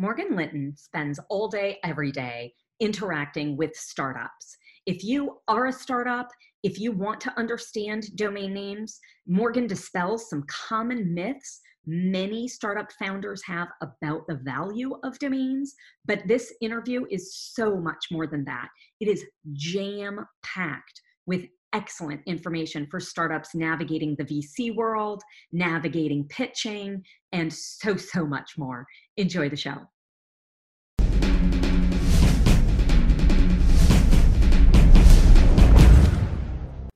[0.00, 4.56] Morgan Linton spends all day, every day interacting with startups.
[4.86, 6.28] If you are a startup,
[6.62, 13.42] if you want to understand domain names, Morgan dispels some common myths many startup founders
[13.44, 15.74] have about the value of domains.
[16.06, 18.68] But this interview is so much more than that.
[19.00, 27.04] It is jam packed with excellent information for startups navigating the VC world, navigating pitching,
[27.32, 28.86] and so, so much more.
[29.16, 29.76] Enjoy the show.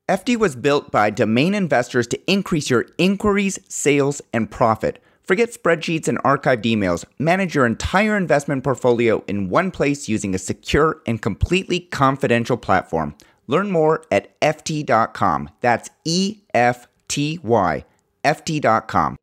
[0.06, 5.02] Efty was built by domain investors to increase your inquiries, sales, and profit.
[5.22, 7.06] Forget spreadsheets and archived emails.
[7.18, 13.14] Manage your entire investment portfolio in one place using a secure and completely confidential platform.
[13.46, 15.50] Learn more at Efty.com.
[15.60, 17.84] That's E F T Y,
[18.24, 19.16] Efty.com.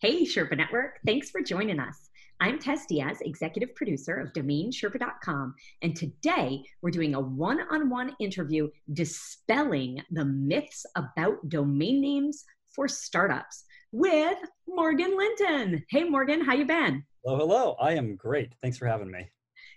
[0.00, 1.00] Hey, Sherpa Network.
[1.04, 2.08] Thanks for joining us.
[2.40, 10.00] I'm Tess Diaz, executive producer of DomainSherpa.com, and today we're doing a one-on-one interview dispelling
[10.12, 14.38] the myths about domain names for startups with
[14.68, 15.84] Morgan Linton.
[15.90, 17.02] Hey, Morgan, how you been?
[17.24, 17.76] Hello, hello.
[17.80, 18.52] I am great.
[18.62, 19.28] Thanks for having me.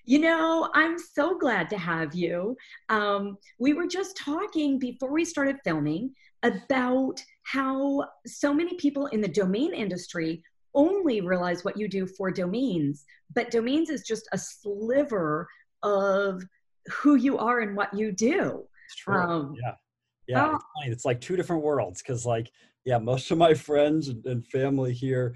[0.05, 2.57] You know, I'm so glad to have you.
[2.89, 9.21] Um, we were just talking before we started filming about how so many people in
[9.21, 10.43] the domain industry
[10.73, 15.47] only realize what you do for domains, but domains is just a sliver
[15.83, 16.41] of
[16.87, 18.63] who you are and what you do.
[18.87, 19.21] It's true.
[19.21, 19.73] Um, yeah.
[20.27, 20.51] Yeah.
[20.51, 20.59] Oh.
[20.83, 22.51] It's, it's, like two different worlds because, like,
[22.85, 25.35] yeah, most of my friends and, and family here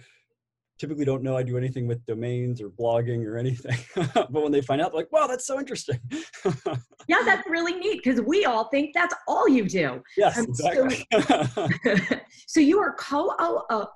[0.77, 3.77] typically don't know I do anything with domains or blogging or anything.
[4.13, 5.99] but when they find out, like, wow, that's so interesting.
[7.07, 10.01] yeah, that's really neat because we all think that's all you do.
[10.17, 11.07] Yes, um, exactly.
[11.21, 11.69] So,
[12.47, 13.87] so, you are co-COO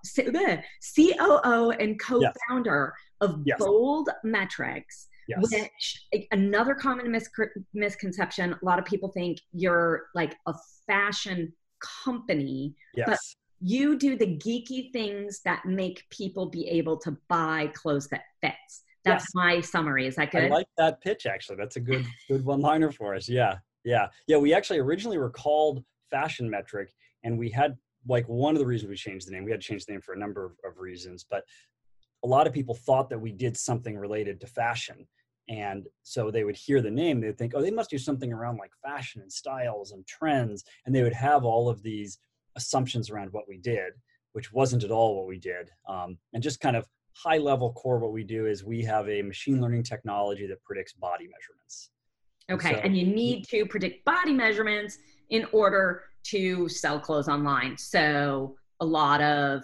[1.71, 3.29] and co-founder yes.
[3.29, 3.59] of yes.
[3.59, 5.07] Bold Metrics.
[5.27, 5.39] Yes.
[5.41, 7.29] Which another common mis-
[7.75, 10.55] misconception, a lot of people think you're like a
[10.87, 11.53] fashion
[12.03, 13.35] company, yes.
[13.61, 18.83] You do the geeky things that make people be able to buy clothes that fits.
[19.03, 19.31] That's yes.
[19.33, 20.07] my summary.
[20.07, 20.45] Is that good?
[20.45, 21.57] i like that pitch actually.
[21.57, 23.27] That's a good good one liner for us.
[23.27, 24.07] Yeah yeah.
[24.27, 26.91] Yeah we actually originally were called fashion metric
[27.23, 27.77] and we had
[28.07, 29.43] like one of the reasons we changed the name.
[29.43, 31.43] We had to change the name for a number of, of reasons but
[32.23, 35.07] a lot of people thought that we did something related to fashion.
[35.47, 38.57] And so they would hear the name they'd think oh they must do something around
[38.57, 42.19] like fashion and styles and trends and they would have all of these
[42.55, 43.93] assumptions around what we did,
[44.33, 45.69] which wasn't at all what we did.
[45.87, 49.21] Um, and just kind of high level core, what we do is we have a
[49.21, 51.91] machine learning technology that predicts body measurements.
[52.51, 54.97] Okay, and, so, and you need to predict body measurements
[55.29, 57.77] in order to sell clothes online.
[57.77, 59.63] So a lot of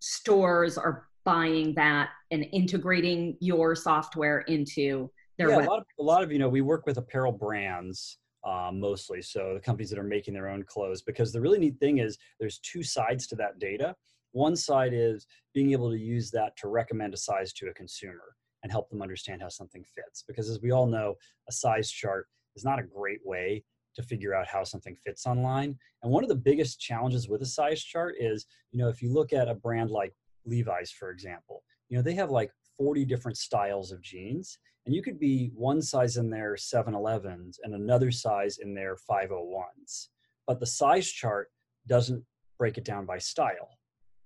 [0.00, 5.66] stores are buying that and integrating your software into their yeah, web.
[5.66, 9.22] a lot of a lot of you know we work with apparel brands uh, mostly.
[9.22, 12.18] So the companies that are making their own clothes, because the really neat thing is
[12.38, 13.94] there's two sides to that data.
[14.32, 18.36] One side is being able to use that to recommend a size to a consumer
[18.62, 20.24] and help them understand how something fits.
[20.26, 21.14] Because as we all know,
[21.48, 23.62] a size chart is not a great way
[23.94, 25.78] to figure out how something fits online.
[26.02, 29.12] And one of the biggest challenges with a size chart is, you know, if you
[29.12, 30.12] look at a brand like
[30.44, 35.02] Levi's, for example, you know, they have like 40 different styles of jeans and you
[35.02, 40.08] could be one size in their 7-elevens and another size in their 501s
[40.46, 41.48] but the size chart
[41.86, 42.22] doesn't
[42.58, 43.78] break it down by style.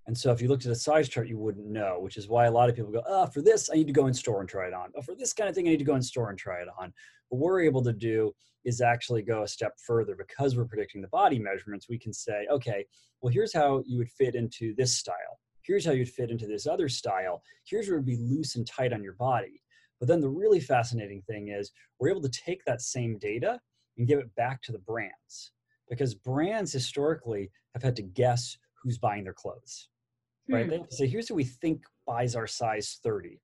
[0.07, 2.47] And so if you looked at a size chart you wouldn't know which is why
[2.47, 4.49] a lot of people go oh for this i need to go in store and
[4.49, 4.91] try it on.
[4.97, 6.69] Oh for this kind of thing i need to go in store and try it
[6.81, 6.93] on.
[7.29, 8.33] What we're able to do
[8.65, 10.17] is actually go a step further.
[10.17, 12.87] Because we're predicting the body measurements we can say okay
[13.21, 15.39] well here's how you would fit into this style.
[15.63, 17.43] Here's how you'd fit into this other style.
[17.67, 19.61] Here's where it'd be loose and tight on your body
[19.99, 23.61] but then the really fascinating thing is we're able to take that same data
[23.97, 25.53] and give it back to the brands
[25.89, 29.89] because brands historically have had to guess who's buying their clothes,
[30.49, 30.65] right?
[30.67, 30.71] Hmm.
[30.71, 33.41] They say, here's who we think buys our size 30.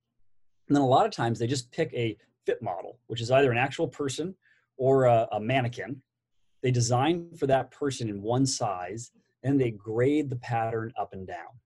[0.69, 3.51] And then a lot of times they just pick a fit model, which is either
[3.51, 4.35] an actual person
[4.77, 6.03] or a, a mannequin.
[6.63, 9.11] They design for that person in one size
[9.43, 11.61] and they grade the pattern up and down.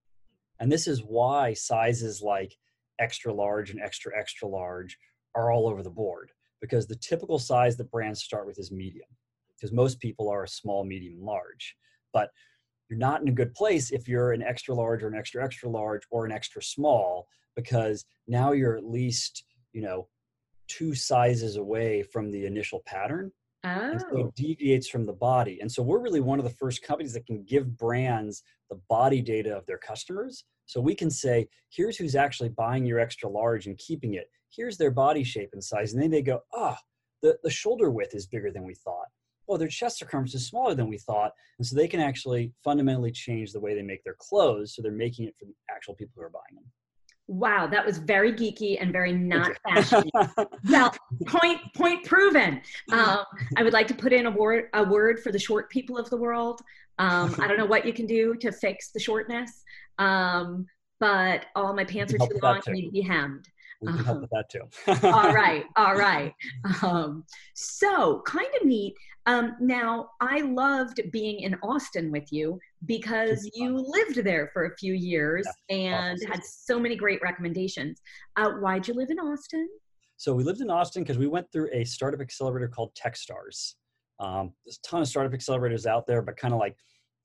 [0.58, 2.56] And this is why sizes like
[2.98, 4.96] extra large and extra extra large
[5.34, 6.30] are all over the board
[6.60, 9.08] because the typical size that brands start with is medium
[9.56, 11.76] because most people are a small medium large
[12.12, 12.30] but
[12.88, 15.68] you're not in a good place if you're an extra large or an extra extra
[15.68, 20.08] large or an extra small because now you're at least you know
[20.68, 23.30] two sizes away from the initial pattern
[23.64, 23.98] Oh.
[23.98, 25.58] so it deviates from the body.
[25.60, 29.20] And so we're really one of the first companies that can give brands the body
[29.20, 33.66] data of their customers So we can say, here's who's actually buying your extra large
[33.66, 34.30] and keeping it.
[34.54, 35.94] Here's their body shape and size.
[35.94, 36.84] And then they go, ah, oh,
[37.22, 39.06] the, the shoulder width is bigger than we thought.
[39.48, 41.32] Oh, their chest circumference is smaller than we thought.
[41.58, 44.74] And so they can actually fundamentally change the way they make their clothes.
[44.74, 46.64] So they're making it for the actual people who are buying them.
[47.28, 50.02] Wow, that was very geeky and very not fashion.
[50.70, 50.94] well,
[51.26, 52.62] point point proven.
[52.90, 53.24] Um,
[53.56, 56.08] I would like to put in a word a word for the short people of
[56.08, 56.62] the world.
[56.98, 59.62] Um, I don't know what you can do to fix the shortness,
[59.98, 60.66] um,
[61.00, 63.48] but all my pants are too long and need to be hemmed.
[63.80, 65.08] We can help um, with that too.
[65.08, 66.34] all right, all right.
[66.82, 67.24] Um,
[67.54, 68.94] so kind of neat.
[69.26, 74.76] Um, now, I loved being in Austin with you because you lived there for a
[74.76, 76.30] few years yeah, and awesome.
[76.30, 78.00] had so many great recommendations.
[78.36, 79.68] Uh, why'd you live in Austin?
[80.16, 83.74] So we lived in Austin because we went through a startup accelerator called TechStars.
[84.18, 86.76] Um, there's a ton of startup accelerators out there, but kind of like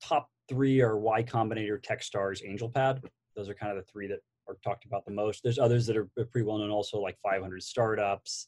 [0.08, 3.02] top three are Y Combinator, TechStars, AngelPad.
[3.36, 5.42] Those are kind of the three that are talked about the most.
[5.44, 8.48] There's others that are pretty well known also, like 500 Startups,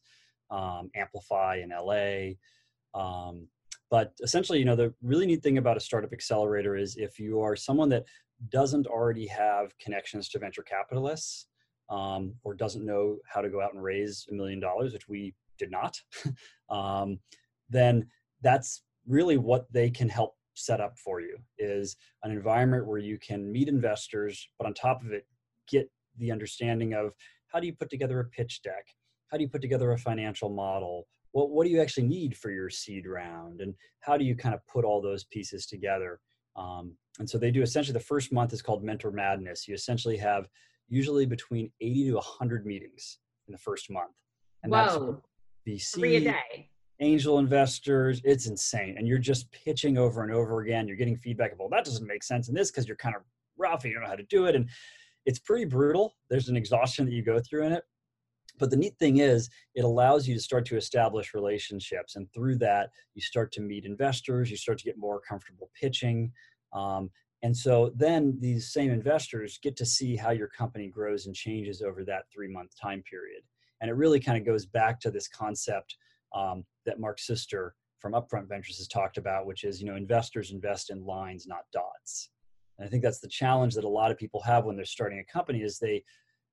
[0.52, 2.36] um, Amplify in LA.
[3.00, 3.48] Um,
[3.90, 7.40] but essentially, you know, the really neat thing about a startup accelerator is if you
[7.42, 8.06] are someone that
[8.50, 11.48] doesn't already have connections to venture capitalists
[11.90, 15.34] um, or doesn't know how to go out and raise a million dollars, which we
[15.57, 15.98] did not,
[16.69, 17.19] um,
[17.69, 18.07] then
[18.42, 23.18] that's really what they can help set up for you is an environment where you
[23.19, 25.25] can meet investors, but on top of it,
[25.68, 27.13] get the understanding of
[27.48, 28.88] how do you put together a pitch deck?
[29.31, 31.07] How do you put together a financial model?
[31.31, 33.62] What, what do you actually need for your seed round?
[33.62, 36.19] And how do you kind of put all those pieces together?
[36.56, 39.68] Um, and so they do essentially the first month is called Mentor Madness.
[39.68, 40.48] You essentially have
[40.88, 44.13] usually between 80 to 100 meetings in the first month.
[44.63, 45.22] And Whoa.
[45.66, 46.69] that's VC, Three a day.
[47.00, 48.21] Angel investors.
[48.24, 48.95] It's insane.
[48.97, 50.88] And you're just pitching over and over again.
[50.88, 53.21] You're getting feedback of, well, that doesn't make sense in this because you're kind of
[53.57, 54.56] rough and you don't know how to do it.
[54.56, 54.69] And
[55.25, 56.15] it's pretty brutal.
[56.30, 57.83] There's an exhaustion that you go through in it.
[58.57, 62.15] But the neat thing is, it allows you to start to establish relationships.
[62.15, 66.31] And through that, you start to meet investors, you start to get more comfortable pitching.
[66.71, 67.09] Um,
[67.44, 71.81] and so then these same investors get to see how your company grows and changes
[71.81, 73.44] over that three month time period.
[73.81, 75.97] And it really kind of goes back to this concept
[76.33, 80.51] um, that Mark Suster from Upfront Ventures has talked about, which is, you know, investors
[80.51, 82.30] invest in lines, not dots.
[82.77, 85.19] And I think that's the challenge that a lot of people have when they're starting
[85.19, 86.04] a company is they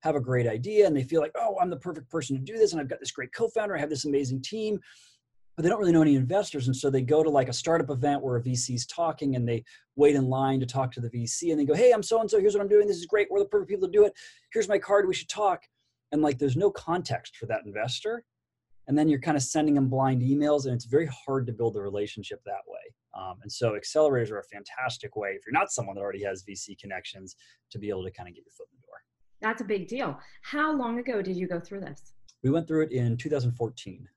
[0.00, 2.58] have a great idea and they feel like, oh, I'm the perfect person to do
[2.58, 2.72] this.
[2.72, 3.76] And I've got this great co-founder.
[3.76, 4.78] I have this amazing team,
[5.56, 6.66] but they don't really know any investors.
[6.66, 9.48] And so they go to like a startup event where a VC is talking and
[9.48, 9.64] they
[9.96, 12.54] wait in line to talk to the VC and they go, hey, I'm so-and-so, here's
[12.54, 12.86] what I'm doing.
[12.86, 13.28] This is great.
[13.30, 14.12] We're the perfect people to do it.
[14.52, 15.06] Here's my card.
[15.06, 15.62] We should talk.
[16.10, 18.25] And like, there's no context for that investor.
[18.88, 21.76] And then you're kind of sending them blind emails and it's very hard to build
[21.76, 22.81] a relationship that way.
[23.14, 26.44] Um, and so accelerators are a fantastic way, if you're not someone that already has
[26.49, 27.37] VC connections,
[27.70, 28.96] to be able to kind of get your foot in the door.
[29.40, 30.19] That's a big deal.
[30.43, 32.14] How long ago did you go through this?
[32.43, 34.08] We went through it in 2014.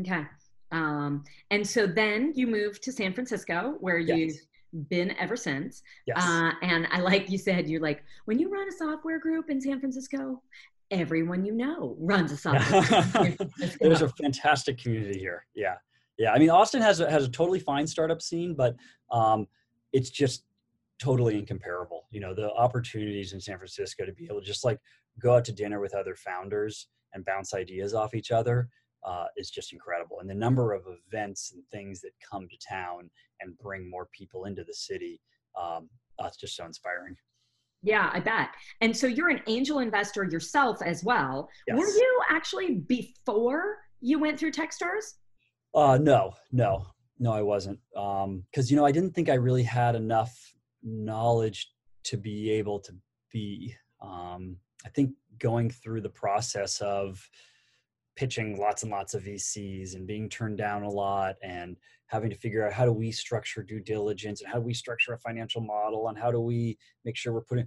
[0.00, 0.24] Okay.
[0.72, 4.18] Um, and so then you moved to San Francisco, where yes.
[4.18, 5.82] you've been ever since.
[6.06, 6.22] Yes.
[6.22, 9.60] Uh, and I like you said, you're like, when you run a software group in
[9.60, 10.42] San Francisco,
[11.00, 13.36] everyone you know runs a software.
[13.80, 15.46] There's a fantastic community here.
[15.54, 15.76] Yeah.
[16.16, 18.76] Yeah, I mean, Austin has a, has a totally fine startup scene, but
[19.10, 19.48] um,
[19.92, 20.44] it's just
[21.00, 22.06] totally incomparable.
[22.10, 24.78] You know, the opportunities in San Francisco to be able to just like
[25.18, 28.68] go out to dinner with other founders and bounce ideas off each other
[29.04, 30.20] uh, is just incredible.
[30.20, 33.10] And the number of events and things that come to town
[33.40, 35.20] and bring more people into the city,
[35.60, 37.16] um, that's just so inspiring.
[37.84, 38.48] Yeah, I bet.
[38.80, 41.48] And so you're an angel investor yourself as well.
[41.68, 41.78] Yes.
[41.78, 45.14] Were you actually before you went through Techstars?
[45.74, 46.86] Uh, no, no,
[47.18, 47.78] no, I wasn't.
[47.94, 50.34] Um, cause you know, I didn't think I really had enough
[50.82, 51.70] knowledge
[52.04, 52.92] to be able to
[53.30, 57.28] be, um, I think going through the process of
[58.16, 61.76] pitching lots and lots of VCs and being turned down a lot and
[62.08, 65.12] having to figure out how do we structure due diligence and how do we structure
[65.12, 67.66] a financial model and how do we make sure we're putting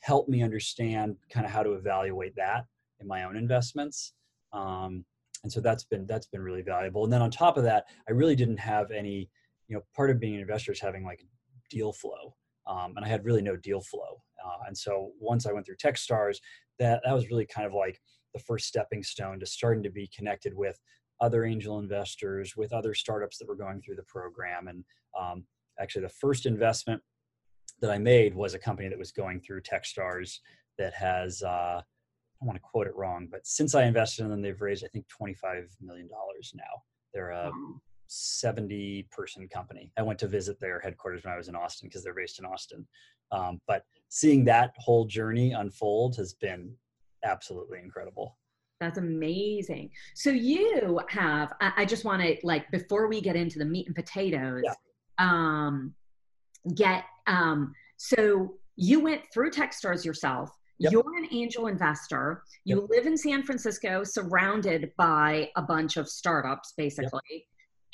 [0.00, 2.64] help me understand kind of how to evaluate that
[3.00, 4.12] in my own investments.
[4.52, 5.04] Um,
[5.42, 7.04] and so that's been that's been really valuable.
[7.04, 9.28] And then on top of that i really didn't have any
[9.68, 11.24] you know part of being an investor is having like
[11.70, 12.34] deal flow
[12.66, 14.20] um, and i had really no deal flow.
[14.44, 16.38] Uh, and so once i went through techstars
[16.78, 18.00] that that was really kind of like
[18.34, 20.78] the first stepping stone to starting to be connected with
[21.20, 24.84] other angel investors with other startups that were going through the program and
[25.18, 25.44] um,
[25.80, 27.02] actually the first investment
[27.80, 30.38] that i made was a company that was going through techstars
[30.78, 31.80] that has uh,
[32.40, 34.84] I don't want to quote it wrong, but since I invested in them, they've raised
[34.84, 36.82] I think 25 million dollars now.
[37.12, 37.50] They're a
[38.06, 39.90] 70 person company.
[39.98, 42.44] I went to visit their headquarters when I was in Austin because they're based in
[42.44, 42.86] Austin.
[43.32, 46.72] Um, but seeing that whole journey unfold has been
[47.24, 48.38] absolutely incredible.
[48.80, 49.90] That's amazing.
[50.14, 53.86] So you have, I, I just want to like, before we get into the meat
[53.86, 54.74] and potatoes, yeah.
[55.18, 55.94] um,
[56.74, 60.50] get, um, so you went through Techstars yourself.
[60.78, 60.92] Yep.
[60.92, 62.44] You're an angel investor.
[62.64, 62.88] You yep.
[62.88, 67.20] live in San Francisco, surrounded by a bunch of startups, basically.
[67.30, 67.42] Yep.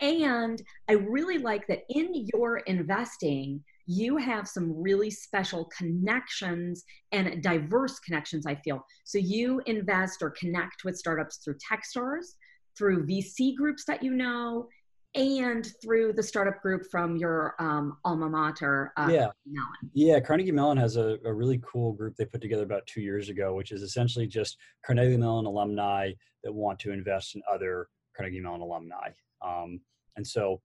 [0.00, 7.42] And I really like that in your investing, you have some really special connections and
[7.42, 8.84] diverse connections, I feel.
[9.04, 12.34] So you invest or connect with startups through Techstars,
[12.76, 14.68] through VC groups that you know,
[15.14, 19.28] and through the startup group from your um, alma mater, uh, yeah.
[19.46, 19.90] Mellon.
[19.92, 23.28] Yeah, Carnegie Mellon has a, a, really cool group they put together about two years
[23.28, 26.10] ago, which is essentially just Carnegie Mellon alumni
[26.42, 27.86] that want to invest in other
[28.16, 29.10] Carnegie Mellon alumni.
[29.40, 29.80] Um,
[30.16, 30.60] and so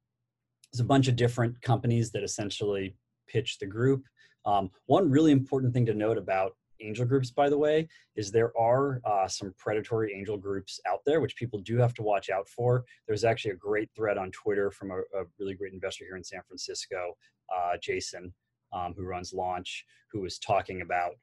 [0.71, 2.95] there's a bunch of different companies that essentially
[3.31, 4.03] pitch the group.
[4.45, 8.57] Um, one really important thing to note about angel groups, by the way, is there
[8.57, 12.47] are uh, some predatory angel groups out there, which people do have to watch out
[12.47, 12.85] for.
[13.07, 16.23] There's actually a great thread on Twitter from a, a really great investor here in
[16.23, 17.15] San Francisco,
[17.53, 18.33] uh, Jason,
[18.73, 21.13] um, who runs Launch, who was talking about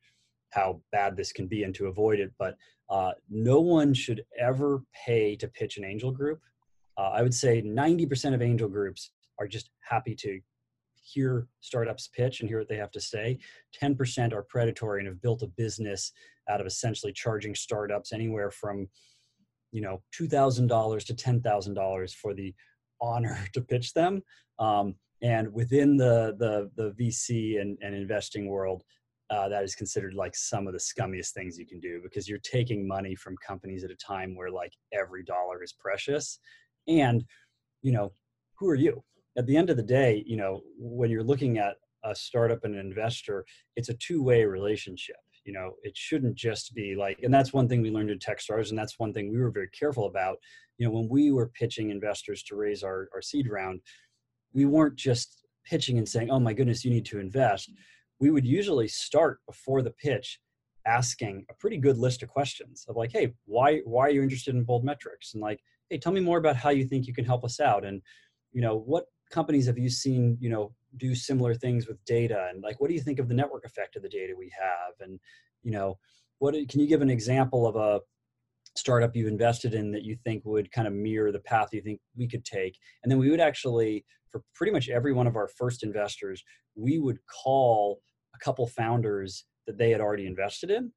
[0.50, 2.32] how bad this can be and to avoid it.
[2.38, 2.56] But
[2.88, 6.40] uh, no one should ever pay to pitch an angel group.
[6.96, 10.40] Uh, I would say 90% of angel groups are just happy to
[11.06, 13.38] hear startups pitch and hear what they have to say.
[13.80, 16.12] 10% are predatory and have built a business
[16.48, 18.88] out of essentially charging startups anywhere from
[19.72, 22.54] you know $2,000 to $10,000 for the
[23.00, 24.22] honor to pitch them.
[24.58, 28.82] Um, and within the, the, the VC and, and investing world,
[29.30, 32.38] uh, that is considered like some of the scummiest things you can do because you're
[32.38, 36.38] taking money from companies at a time where like every dollar is precious.
[36.86, 37.24] And,
[37.82, 38.12] you know,
[38.58, 39.02] who are you?
[39.36, 42.74] At the end of the day, you know, when you're looking at a startup and
[42.74, 45.16] an investor, it's a two-way relationship.
[45.44, 48.70] You know, it shouldn't just be like, and that's one thing we learned at Techstars,
[48.70, 50.38] and that's one thing we were very careful about.
[50.78, 53.80] You know, when we were pitching investors to raise our, our seed round,
[54.52, 57.70] we weren't just pitching and saying, oh my goodness, you need to invest.
[58.18, 60.40] We would usually start before the pitch
[60.86, 64.54] asking a pretty good list of questions of like, hey, why why are you interested
[64.54, 65.34] in bold metrics?
[65.34, 67.84] And like, hey, tell me more about how you think you can help us out.
[67.84, 68.00] And
[68.52, 69.04] you know, what
[69.36, 72.48] companies have you seen you know do similar things with data?
[72.50, 74.94] And like what do you think of the network effect of the data we have?
[75.00, 75.20] And
[75.62, 75.98] you know
[76.38, 78.00] what can you give an example of a
[78.76, 82.00] startup you've invested in that you think would kind of mirror the path you think
[82.16, 82.78] we could take?
[83.02, 86.42] And then we would actually for pretty much every one of our first investors
[86.74, 88.00] we would call
[88.34, 90.90] a couple founders that they had already invested in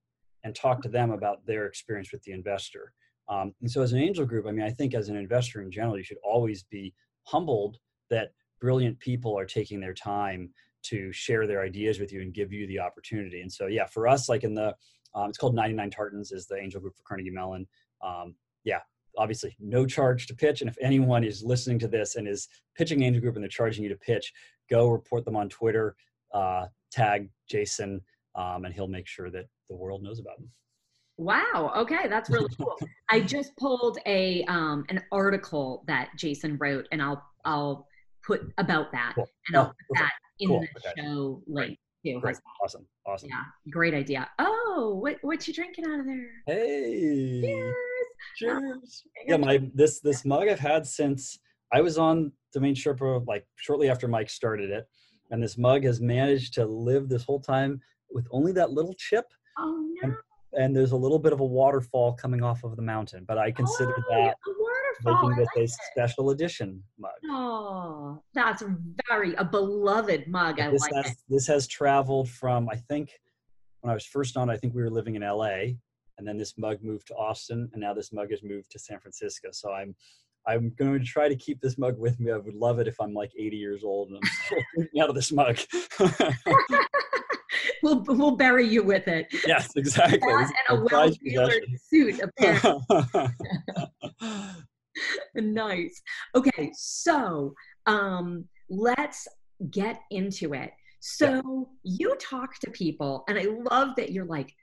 [0.46, 2.94] and talk to them about their experience with the investor.
[3.28, 5.70] Um, and so as an angel group i mean i think as an investor in
[5.70, 6.94] general you should always be
[7.26, 7.78] humbled
[8.10, 10.50] that brilliant people are taking their time
[10.82, 13.42] to share their ideas with you and give you the opportunity.
[13.42, 14.76] And so, yeah, for us, like in the,
[15.14, 17.68] um, it's called 99 Tartans is the angel group for Carnegie Mellon.
[18.02, 18.80] Um, yeah,
[19.18, 20.62] obviously no charge to pitch.
[20.62, 23.84] And if anyone is listening to this and is pitching angel group and they're charging
[23.84, 24.32] you to pitch,
[24.70, 25.96] go report them on Twitter,
[26.34, 28.02] uh, tag Jason,
[28.36, 30.50] um, and he'll make sure that the world knows about them.
[31.18, 31.74] Wow.
[31.76, 32.78] Okay, that's really cool.
[33.10, 37.89] I just pulled a um, an article that Jason wrote, and I'll I'll
[38.30, 39.28] put about that, cool.
[39.48, 40.60] and I'll oh, put that in cool.
[40.62, 41.02] the okay.
[41.02, 42.20] show link too.
[42.22, 42.38] Great.
[42.64, 42.86] Awesome.
[43.06, 43.30] Awesome.
[43.30, 43.44] Yeah.
[43.72, 44.30] Great idea.
[44.38, 46.30] Oh, what what you drinking out of there?
[46.46, 47.42] Hey.
[47.42, 47.74] Cheers.
[47.76, 48.06] Oh,
[48.38, 49.04] Cheers.
[49.06, 51.40] Oh, yeah, my this this mug I've had since
[51.74, 54.86] I was on Domain Sherpa like shortly after Mike started it,
[55.32, 57.82] and this mug has managed to live this whole time
[58.12, 59.26] with only that little chip.
[59.58, 60.10] Oh no.
[60.10, 60.16] And,
[60.54, 63.52] and there's a little bit of a waterfall coming off of the mountain, but I
[63.52, 64.36] consider oh, that
[65.04, 67.12] making this like a special edition mug.
[67.26, 68.64] Oh, that's
[69.10, 70.60] very a beloved mug.
[70.60, 71.18] I this like has, it.
[71.30, 73.12] This has traveled from I think
[73.82, 75.74] when I was first on, I think we were living in LA,
[76.18, 79.00] and then this mug moved to Austin, and now this mug has moved to San
[79.00, 79.50] Francisco.
[79.52, 79.96] So I'm
[80.48, 82.32] I'm going to try to keep this mug with me.
[82.32, 84.60] I would love it if I'm like 80 years old and I'm still
[85.04, 85.60] out of this mug.
[87.84, 89.28] we'll we'll bury you with it.
[89.46, 90.20] Yes, exactly.
[90.20, 92.82] That and a well tailored suit, apparently.
[95.36, 96.02] nice.
[96.36, 97.54] Okay, so
[97.86, 99.28] um, let's
[99.70, 100.72] get into it.
[101.00, 101.98] So yeah.
[102.00, 104.54] you talk to people, and I love that you're like,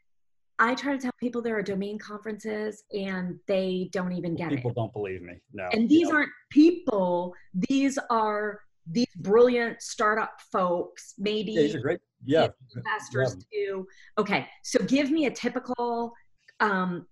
[0.59, 4.55] I try to tell people there are domain conferences and they don't even get people
[4.55, 4.57] it.
[4.57, 5.35] People don't believe me.
[5.53, 5.69] No.
[5.73, 7.35] And these aren't people,
[7.69, 11.99] these are these brilliant startup folks, maybe yeah, these are great.
[12.25, 12.49] Yeah.
[12.75, 13.67] Investors yeah.
[13.67, 13.87] too.
[14.19, 14.47] Okay.
[14.63, 16.15] So give me a typical
[16.61, 17.07] um,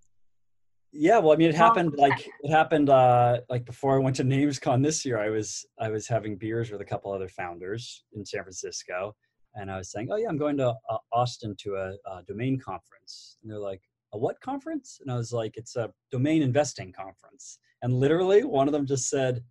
[0.97, 4.23] Yeah, well, I mean, it happened like it happened uh, like before I went to
[4.23, 5.19] NamesCon this year.
[5.19, 9.13] I was I was having beers with a couple other founders in San Francisco,
[9.55, 12.57] and I was saying, "Oh yeah, I'm going to uh, Austin to a, a, domain
[12.57, 13.81] conference," and they're like,
[14.13, 18.69] "A what conference?" And I was like, "It's a domain investing conference." And literally, one
[18.69, 19.43] of them just said,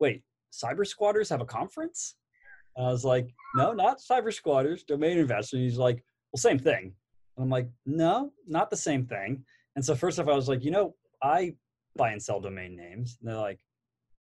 [0.00, 0.22] "Wait,
[0.52, 2.14] cyber squatters have a conference?"
[2.76, 6.94] And I was like, "No, not cyber squatters, domain investing." He's like, "Well, same thing."
[7.36, 9.44] And I'm like, "No, not the same thing."
[9.76, 11.54] And so first off, I was like, you know, I
[11.96, 13.18] buy and sell domain names.
[13.20, 13.60] And they're like,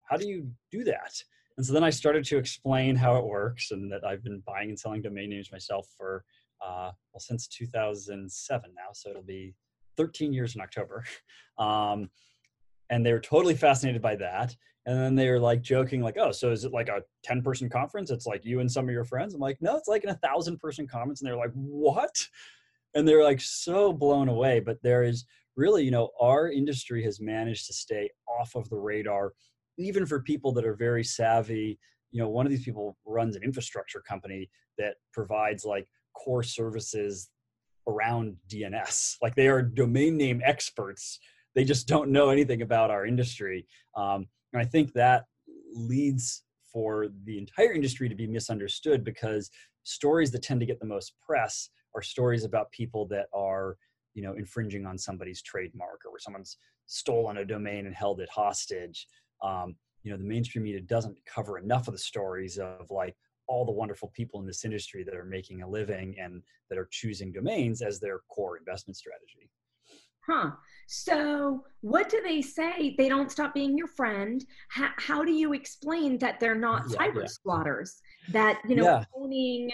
[0.03, 1.13] how do you do that?
[1.57, 4.69] And so then I started to explain how it works and that I've been buying
[4.69, 6.25] and selling domain names myself for,
[6.61, 8.81] uh, well, since 2007 now.
[8.93, 9.53] So it'll be
[9.97, 11.03] 13 years in October.
[11.57, 12.09] Um,
[12.89, 14.53] and they were totally fascinated by that.
[14.85, 17.69] And then they were like joking, like, oh, so is it like a 10 person
[17.69, 18.11] conference?
[18.11, 19.33] It's like you and some of your friends.
[19.33, 21.21] I'm like, no, it's like an a thousand person conference.
[21.21, 22.27] And they're like, what?
[22.95, 25.25] And they're like so blown away but there is
[25.55, 29.33] really you know our industry has managed to stay off of the radar
[29.77, 31.77] even for people that are very savvy.
[32.11, 37.29] You know one of these people runs an infrastructure company that provides like core services
[37.87, 41.19] around dns like they are domain name experts.
[41.55, 43.65] They just don't know anything about our industry.
[43.95, 45.25] Um, and i think that
[45.73, 49.49] leads for the entire industry to be misunderstood because
[49.83, 53.77] stories that tend to get the most press are stories about people that are
[54.13, 58.29] you know infringing on somebody's trademark or where someone's stolen a domain and held it
[58.29, 59.07] hostage
[59.43, 63.15] um, you know the mainstream media doesn't cover enough of the stories of like
[63.47, 66.87] all the wonderful people in this industry that are making a living and that are
[66.91, 69.49] choosing domains as their core investment strategy.
[70.27, 70.51] Huh.
[70.87, 72.95] So what do they say?
[72.97, 74.43] They don't stop being your friend.
[74.69, 77.27] How, how do you explain that they're not yeah, cyber yeah.
[77.27, 78.01] squatters?
[78.31, 79.03] That you know yeah.
[79.15, 79.69] owning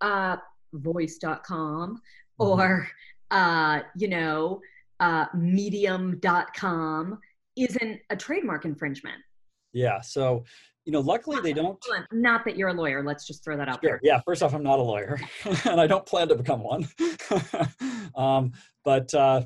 [0.00, 0.36] uh
[0.72, 2.00] voice.com
[2.40, 2.50] mm-hmm.
[2.50, 2.88] or
[3.30, 4.60] uh, you know
[5.00, 7.18] uh, medium.com
[7.56, 9.16] isn't a trademark infringement.
[9.72, 10.44] Yeah so
[10.84, 11.78] you know luckily not, they don't
[12.12, 13.02] not that you're a lawyer.
[13.04, 13.90] Let's just throw that out sure.
[13.90, 14.00] there.
[14.02, 15.20] Yeah first off i'm not a lawyer
[15.64, 16.88] and i don't plan to become one.
[18.16, 18.50] Um,
[18.84, 19.42] but uh,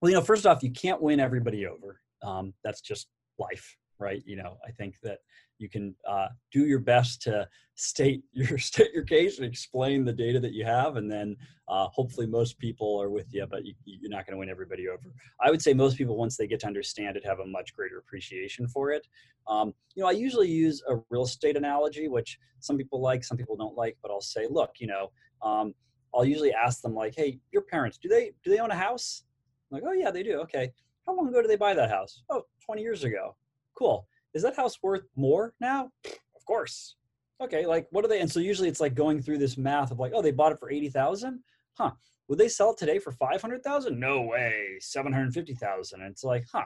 [0.00, 2.00] well you know first off you can't win everybody over.
[2.22, 3.08] Um, that's just
[3.38, 4.22] life right?
[4.26, 5.18] You know i think that
[5.58, 10.12] you can uh, do your best to state your state your case and explain the
[10.12, 11.36] data that you have and then
[11.68, 13.74] uh, hopefully most people are with you but you,
[14.06, 15.12] are not going to win everybody over.
[15.44, 17.98] I would say most people once they get to understand it have a much greater
[17.98, 19.06] appreciation for it.
[19.46, 23.36] Um, you know i usually use a real estate analogy which some people like some
[23.36, 25.10] people don't like but i'll say look you know
[25.42, 25.74] um,
[26.14, 29.24] i'll usually ask them like hey your parents do they do they own a house
[29.70, 30.72] I'm like oh yeah they do okay.
[31.06, 32.22] How long ago did they buy that house?
[32.30, 33.36] Oh 20 years ago.
[33.74, 35.90] Cool is that house worth more now?
[36.04, 36.96] Of course.
[37.40, 38.20] Okay, like what are they?
[38.20, 40.58] And so usually it's like going through this math of like, oh, they bought it
[40.58, 41.40] for 80,000?
[41.74, 41.92] Huh.
[42.28, 43.98] Would they sell it today for 500,000?
[43.98, 44.76] No way.
[44.80, 46.00] 750,000.
[46.00, 46.64] And it's like, huh.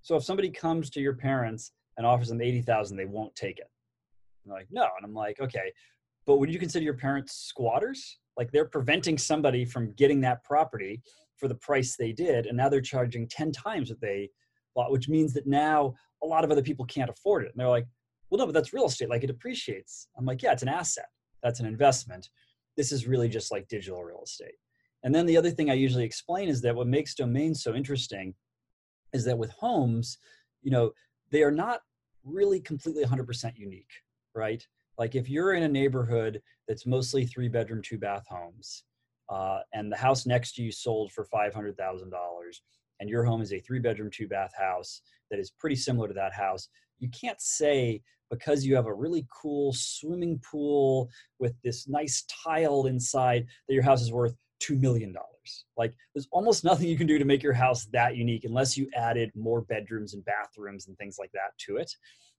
[0.00, 3.70] So if somebody comes to your parents and offers them 80,000, they won't take it.
[4.44, 4.82] And like, no.
[4.82, 5.72] And I'm like, okay,
[6.26, 8.18] but would you consider your parents squatters?
[8.36, 11.02] Like they're preventing somebody from getting that property
[11.36, 12.46] for the price they did.
[12.46, 14.30] And now they're charging 10 times what they
[14.74, 17.52] bought, which means that now a lot of other people can't afford it.
[17.52, 17.86] And they're like,
[18.30, 19.10] well, no, but that's real estate.
[19.10, 20.08] Like it appreciates.
[20.16, 21.08] I'm like, yeah, it's an asset.
[21.42, 22.30] That's an investment.
[22.76, 24.54] This is really just like digital real estate.
[25.02, 28.34] And then the other thing I usually explain is that what makes domains so interesting
[29.12, 30.18] is that with homes,
[30.62, 30.92] you know,
[31.30, 31.80] they are not
[32.24, 33.90] really completely 100% unique,
[34.34, 34.66] right?
[34.98, 38.84] Like if you're in a neighborhood that's mostly three bedroom, two bath homes,
[39.28, 41.74] uh, and the house next to you sold for $500,000,
[43.00, 46.14] and your home is a three bedroom, two bath house that is pretty similar to
[46.14, 46.68] that house,
[47.00, 52.86] you can't say because you have a really cool swimming pool with this nice tile
[52.86, 55.14] inside that your house is worth $2 million.
[55.76, 58.88] Like there's almost nothing you can do to make your house that unique unless you
[58.94, 61.92] added more bedrooms and bathrooms and things like that to it.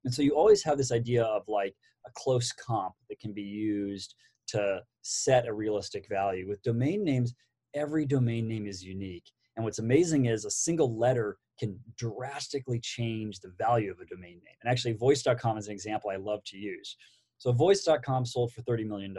[0.05, 1.75] And so you always have this idea of like
[2.07, 4.15] a close comp that can be used
[4.47, 6.47] to set a realistic value.
[6.47, 7.33] With domain names,
[7.73, 9.29] every domain name is unique.
[9.55, 14.41] And what's amazing is a single letter can drastically change the value of a domain
[14.43, 14.55] name.
[14.61, 16.95] And actually, voice.com is an example I love to use.
[17.37, 19.15] So, voice.com sold for $30 million.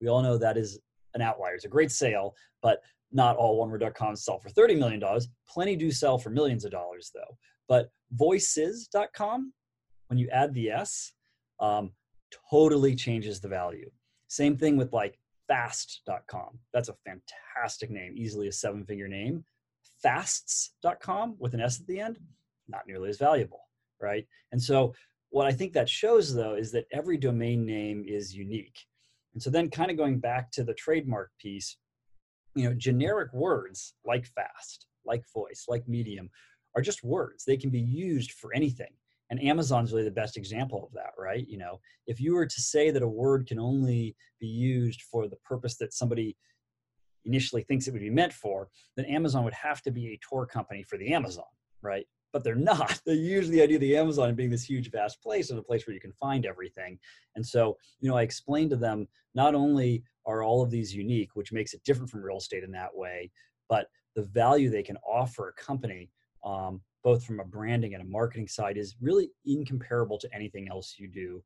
[0.00, 0.78] We all know that is
[1.14, 1.54] an outlier.
[1.54, 2.80] It's a great sale, but
[3.12, 5.02] not all oneword.coms sell for $30 million.
[5.48, 7.36] Plenty do sell for millions of dollars, though.
[7.68, 9.52] But voices.com,
[10.08, 11.12] when you add the S,
[11.60, 11.90] um,
[12.50, 13.90] totally changes the value.
[14.28, 16.58] Same thing with like fast.com.
[16.72, 19.44] That's a fantastic name, easily a seven figure name
[20.02, 22.18] fasts.com with an S at the end,
[22.68, 23.60] not nearly as valuable,
[24.00, 24.26] right?
[24.52, 24.94] And so
[25.30, 28.78] what I think that shows though is that every domain name is unique.
[29.34, 31.76] And so then kind of going back to the trademark piece,
[32.54, 36.30] you know, generic words like fast, like voice, like medium,
[36.74, 37.44] are just words.
[37.44, 38.92] They can be used for anything.
[39.30, 41.46] And Amazon's really the best example of that, right?
[41.48, 45.26] You know, if you were to say that a word can only be used for
[45.28, 46.36] the purpose that somebody
[47.26, 50.46] initially thinks it would be meant for, then Amazon would have to be a tour
[50.46, 51.44] company for the Amazon,
[51.82, 52.06] right?
[52.32, 53.00] But they're not.
[53.06, 55.86] They use the idea of the Amazon being this huge, vast place and a place
[55.86, 56.98] where you can find everything.
[57.34, 61.30] And so, you know, I explained to them not only are all of these unique,
[61.34, 63.30] which makes it different from real estate in that way,
[63.68, 66.10] but the value they can offer a company,
[66.44, 70.96] um, both from a branding and a marketing side, is really incomparable to anything else
[70.98, 71.42] you do.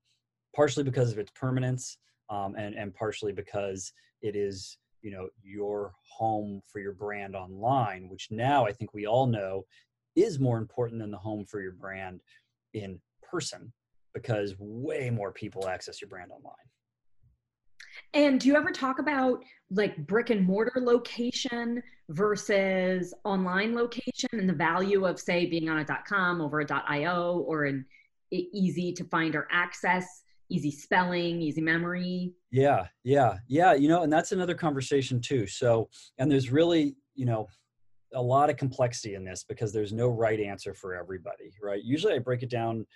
[0.56, 1.98] Partially because of its permanence,
[2.30, 8.08] um, and and partially because it is you know your home for your brand online
[8.08, 9.64] which now i think we all know
[10.16, 12.20] is more important than the home for your brand
[12.74, 13.72] in person
[14.14, 16.54] because way more people access your brand online.
[18.14, 24.48] And do you ever talk about like brick and mortar location versus online location and
[24.48, 27.84] the value of say being on a .com over a .io or an
[28.32, 32.32] easy to find or access easy spelling, easy memory.
[32.50, 33.74] Yeah, yeah, yeah.
[33.74, 35.46] You know, and that's another conversation too.
[35.46, 37.48] So, and there's really, you know,
[38.14, 41.82] a lot of complexity in this because there's no right answer for everybody, right?
[41.82, 42.86] Usually I break it down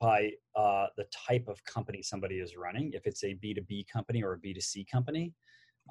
[0.00, 2.92] by uh, the type of company somebody is running.
[2.94, 5.32] If it's a B2B company or a B2C company,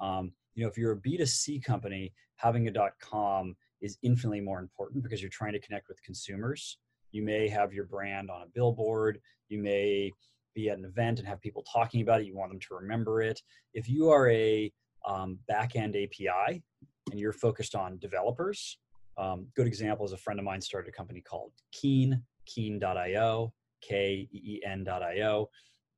[0.00, 5.02] um, you know, if you're a B2C company, having a .com is infinitely more important
[5.02, 6.78] because you're trying to connect with consumers.
[7.12, 9.20] You may have your brand on a billboard.
[9.48, 10.12] You may
[10.54, 12.26] be at an event and have people talking about it.
[12.26, 13.40] You want them to remember it.
[13.74, 14.72] If you are a
[15.06, 16.62] um, backend API
[17.10, 18.78] and you're focused on developers,
[19.16, 25.48] um, good example is a friend of mine started a company called Keen, keen.io, K-E-E-N.io.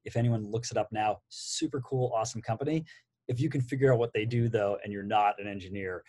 [0.04, 2.84] If anyone looks it up now, super cool, awesome company.
[3.28, 6.02] If you can figure out what they do though, and you're not an engineer,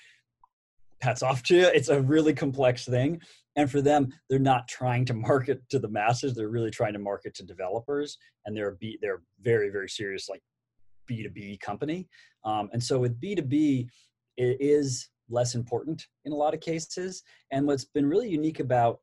[1.03, 1.67] hats off to you.
[1.67, 3.21] It's a really complex thing.
[3.55, 6.33] And for them, they're not trying to market to the masses.
[6.33, 8.17] They're really trying to market to developers.
[8.45, 10.41] And they're B, they're very, very serious, like
[11.09, 12.07] B2B company.
[12.45, 13.87] Um, and so with B2B,
[14.37, 17.23] it is less important in a lot of cases.
[17.51, 18.99] And what's been really unique about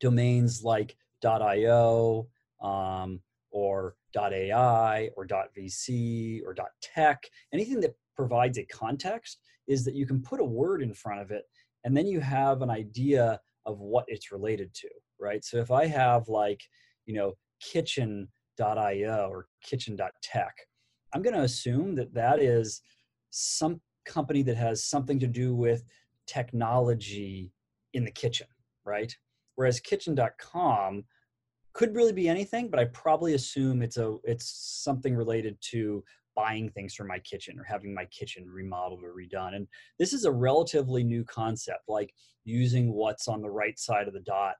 [0.00, 2.26] domains like .io
[2.62, 9.38] um, or .ai or .vc or .tech, anything that provides a context
[9.70, 11.44] is that you can put a word in front of it
[11.84, 14.88] and then you have an idea of what it's related to,
[15.20, 15.44] right?
[15.44, 16.60] So if I have like,
[17.06, 20.54] you know, kitchen.io or kitchen.tech,
[21.14, 22.82] I'm going to assume that that is
[23.30, 25.84] some company that has something to do with
[26.26, 27.52] technology
[27.94, 28.48] in the kitchen,
[28.84, 29.14] right?
[29.54, 31.04] Whereas kitchen.com
[31.74, 34.50] could really be anything, but I probably assume it's a it's
[34.84, 36.02] something related to
[36.40, 39.54] buying things for my kitchen or having my kitchen remodeled or redone.
[39.54, 39.66] And
[39.98, 44.20] this is a relatively new concept, like using what's on the right side of the
[44.20, 44.54] dot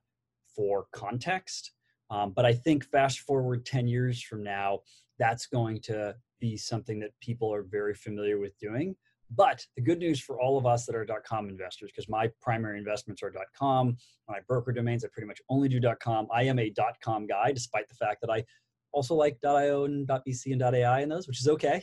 [0.55, 1.71] for context.
[2.11, 4.81] Um, but I think fast forward 10 years from now,
[5.17, 8.95] that's going to be something that people are very familiar with doing.
[9.33, 12.77] But the good news for all of us that are .com investors, because my primary
[12.77, 13.95] investments are .com.
[14.29, 16.27] I broker domains, I pretty much only do .com.
[16.33, 18.43] I am a .com guy, despite the fact that I
[18.93, 21.81] also like .io and .vc and .ai in those, which is okay.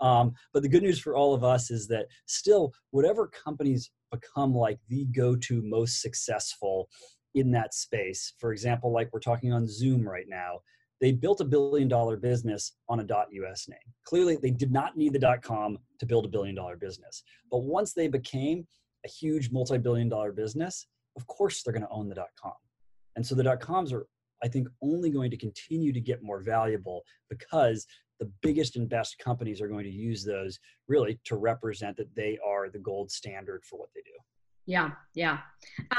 [0.00, 4.54] Um, but the good news for all of us is that still, whatever companies become
[4.54, 6.88] like the go-to most successful
[7.34, 10.60] in that space, for example, like we're talking on Zoom right now,
[11.00, 13.78] they built a billion dollar business on a .us name.
[14.04, 17.22] Clearly, they did not need the .com to build a billion dollar business.
[17.50, 18.66] But once they became
[19.06, 22.52] a huge multi-billion dollar business, of course they're going to own the .com.
[23.16, 24.06] And so the .coms are
[24.42, 27.86] I think only going to continue to get more valuable because
[28.18, 32.38] the biggest and best companies are going to use those really to represent that they
[32.46, 34.12] are the gold standard for what they do.
[34.66, 35.38] Yeah, yeah.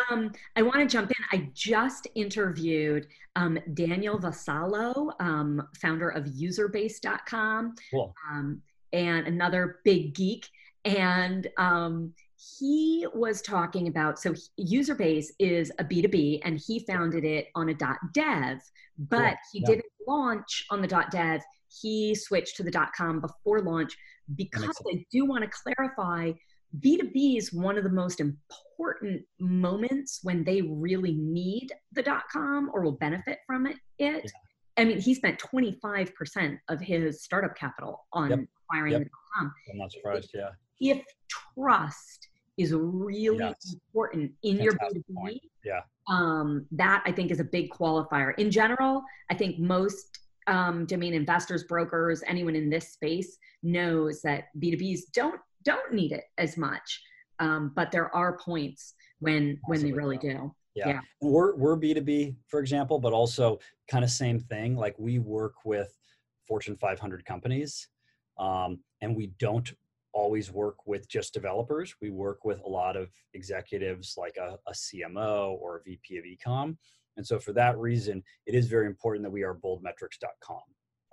[0.09, 1.39] Um, I want to jump in.
[1.39, 8.13] I just interviewed um, Daniel Vassallo, um, founder of userbase.com, cool.
[8.29, 8.61] Um,
[8.93, 10.47] and another big geek.
[10.85, 12.13] And um,
[12.59, 17.73] he was talking about so userbase is a b2b and he founded it on a
[17.73, 18.59] dot dev
[18.97, 19.35] but cool.
[19.53, 19.67] he yeah.
[19.67, 21.41] didn't launch on the dot dev
[21.81, 23.95] he switched to the dot com before launch
[24.35, 26.31] because i do want to clarify
[26.79, 32.71] b2b is one of the most important moments when they really need the dot com
[32.73, 34.23] or will benefit from it, it.
[34.23, 34.81] Yeah.
[34.81, 38.39] i mean he spent 25% of his startup capital on yep.
[38.65, 39.03] acquiring yep.
[39.03, 40.49] the com i'm not surprised yeah
[40.79, 41.03] if
[41.53, 43.75] trust is really yes.
[43.75, 45.39] important in Fantastic your B2B.
[45.63, 45.81] Yeah.
[46.09, 48.37] Um, that I think is a big qualifier.
[48.37, 54.45] In general, I think most um, domain investors, brokers, anyone in this space knows that
[54.59, 57.01] B2Bs don't don't need it as much.
[57.39, 60.53] Um, but there are points when when they really do.
[60.75, 60.87] yeah.
[60.89, 60.99] Yeah.
[61.21, 63.59] We're we're b2b for example but also
[63.89, 65.97] kind of same thing like we work with
[66.47, 67.87] fortune 500 companies
[68.37, 69.71] um, and we don't
[70.13, 71.95] always work with just developers.
[72.01, 76.25] We work with a lot of executives like a, a cmo or a vp of
[76.25, 76.75] ecom
[77.17, 80.59] and so for that reason it is very important that we are boldmetrics.com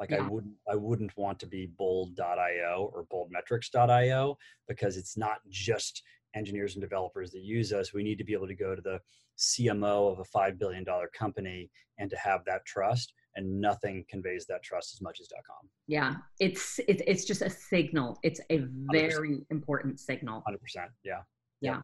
[0.00, 6.02] like i wouldn't i wouldn't want to be bold.io or boldmetrics.io because it's not just
[6.34, 7.92] engineers and developers that use us.
[7.92, 9.00] We need to be able to go to the
[9.38, 10.84] CMO of a $5 billion
[11.16, 15.70] company and to have that trust and nothing conveys that trust as much as .com.
[15.86, 18.18] Yeah, it's it's it's just a signal.
[18.22, 20.42] It's a very important signal.
[20.48, 20.56] 100%.
[21.04, 21.20] Yeah.
[21.60, 21.80] Yeah.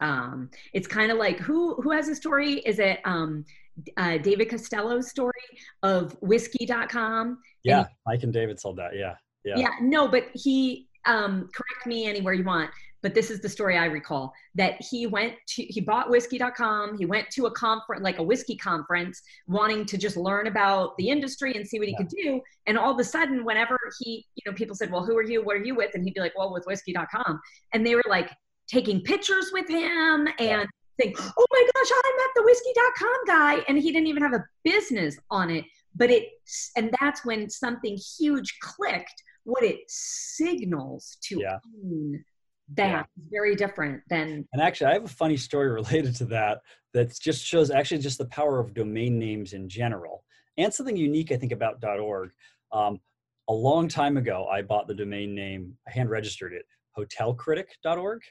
[0.00, 2.54] Um, it's kind of like who who has a story?
[2.66, 3.44] Is it um,
[3.96, 5.32] uh, David Castello's story
[5.82, 7.38] of whiskey.com?
[7.62, 7.86] Yeah.
[8.04, 8.96] Mike and David sold that.
[8.96, 9.14] Yeah.
[9.44, 9.56] Yeah.
[9.56, 12.70] Yeah, no, but he um, correct me anywhere you want.
[13.04, 16.96] But this is the story I recall that he went to he bought whiskey.com.
[16.96, 21.10] He went to a conference like a whiskey conference, wanting to just learn about the
[21.10, 21.98] industry and see what he Yeah.
[21.98, 22.40] could do.
[22.66, 25.44] And all of a sudden, whenever he, you know, people said, "Well, who are you?
[25.44, 27.40] What are you with?" and he'd be like, "Well, with whiskey.com,"
[27.74, 28.30] and they were like
[28.68, 30.62] taking pictures with him and.
[30.62, 30.64] Yeah.
[31.00, 34.44] Saying, oh my gosh, I met the whiskey.com guy, and he didn't even have a
[34.62, 35.64] business on it.
[35.96, 36.28] But it,
[36.76, 41.58] and that's when something huge clicked what it signals to Yeah.
[41.82, 42.24] own
[42.76, 43.00] that Yeah.
[43.00, 46.60] is very different than And actually, I have a funny story related to that
[46.92, 50.24] that just shows actually just the power of domain names in general
[50.56, 52.30] and something unique, I think, about .org.
[52.72, 53.00] Um,
[53.48, 56.64] a long time ago, I bought the domain name, I hand registered it,
[56.98, 58.22] hotelcritic.org.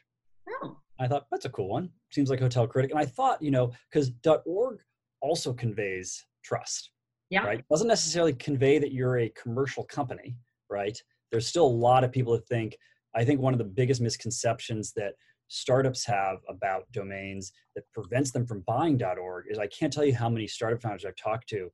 [0.63, 1.89] oh I thought that's a cool one.
[2.11, 2.91] Seems like Hotel Critic.
[2.91, 4.11] And I thought, you know, because
[4.45, 4.79] .org
[5.21, 6.91] also conveys trust.
[7.29, 7.45] Yeah.
[7.45, 7.63] Right.
[7.69, 10.35] Doesn't necessarily convey that you're a commercial company,
[10.69, 11.01] right?
[11.31, 12.77] There's still a lot of people that think,
[13.15, 15.13] I think one of the biggest misconceptions that
[15.47, 20.15] startups have about domains that prevents them from buying .org is I can't tell you
[20.15, 21.71] how many startup founders I've talked to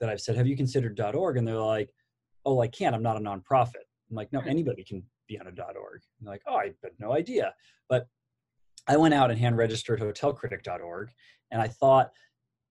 [0.00, 1.36] that I've said, have you considered .org?
[1.36, 1.90] And they're like,
[2.44, 3.86] oh, I can't, I'm not a nonprofit.
[4.10, 4.48] I'm like, no, hmm.
[4.48, 6.02] anybody can be on a .org.
[6.18, 7.54] And they're like, oh, I had no idea.
[7.88, 8.06] But
[8.86, 11.10] I went out and hand registered hotelcritic.org
[11.50, 12.10] and I thought,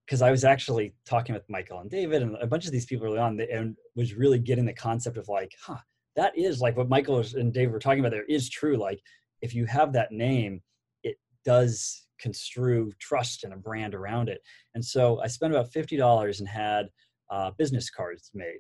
[0.06, 3.08] because I was actually talking with Michael and David and a bunch of these people
[3.08, 5.80] early on and was really getting the concept of like, huh,
[6.16, 8.78] that is like what Michael and Dave were talking about there is true.
[8.78, 9.02] Like
[9.42, 10.62] if you have that name,
[11.04, 14.42] it does construe trust and a brand around it.
[14.74, 16.88] And so I spent about $50 and had
[17.30, 18.60] uh, business cards made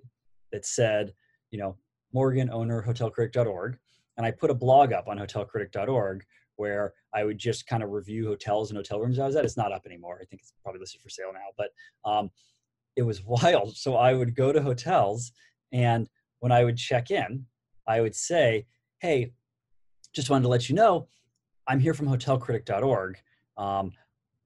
[0.51, 1.13] that said,
[1.51, 1.77] you know,
[2.13, 3.77] Morgan owner hotelcritic.org.
[4.17, 6.23] And I put a blog up on hotelcritic.org
[6.57, 9.43] where I would just kind of review hotels and hotel rooms I was at.
[9.43, 10.19] It's not up anymore.
[10.21, 11.69] I think it's probably listed for sale now, but
[12.09, 12.29] um,
[12.95, 13.75] it was wild.
[13.75, 15.31] So I would go to hotels
[15.71, 16.07] and
[16.39, 17.45] when I would check in,
[17.87, 18.65] I would say,
[18.99, 19.31] Hey,
[20.13, 21.07] just wanted to let you know,
[21.67, 23.17] I'm here from hotelcritic.org.
[23.57, 23.91] Um,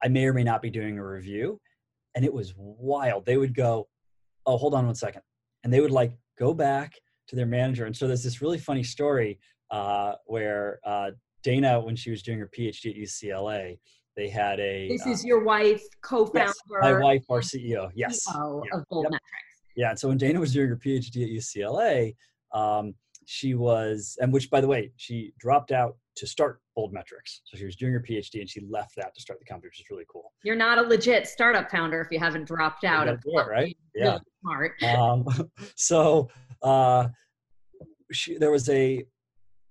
[0.04, 1.60] I may or may not be doing a review.
[2.16, 3.26] And it was wild.
[3.26, 3.88] They would go,
[4.46, 5.22] Oh, hold on one second.
[5.64, 6.94] And they would like go back
[7.28, 7.86] to their manager.
[7.86, 9.40] And so there's this really funny story
[9.72, 11.12] uh, where uh,
[11.44, 13.78] Dana, when she was doing her PhD at UCLA,
[14.18, 17.90] they had a this uh, is your wife co-founder yes, my wife, our CEO.
[17.94, 18.80] Yes, CEO Yeah.
[18.80, 19.12] of Bold Yep.
[19.12, 19.49] Metrics.
[19.80, 19.96] Yeah.
[19.96, 22.14] So when Dana was doing her PhD at UCLA,
[22.54, 22.94] um,
[23.26, 27.42] she was, and which by the way, she dropped out to start Bold Metrics.
[27.46, 29.80] So she was doing her PhD and she left that to start the company, which
[29.80, 30.34] is really cool.
[30.44, 33.78] You're not a legit startup founder if you haven't dropped out of it, right?
[33.96, 34.18] Really Yeah.
[34.42, 34.84] smart.
[34.98, 35.26] um,
[35.78, 36.30] so
[36.62, 37.08] uh,
[38.12, 39.06] she, there was a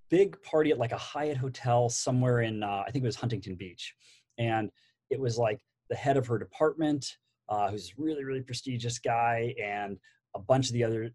[0.09, 3.57] big party at like a Hyatt hotel somewhere in uh, I think it was Huntington
[3.57, 3.95] Beach,
[4.39, 4.71] and
[5.11, 5.59] it was like
[5.91, 9.99] the head of her department, uh, who's really really prestigious guy, and
[10.35, 11.11] a bunch of the other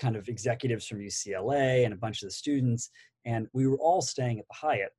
[0.00, 2.90] kind of executives from UCLA and a bunch of the students,
[3.24, 4.92] and we were all staying at the Hyatt,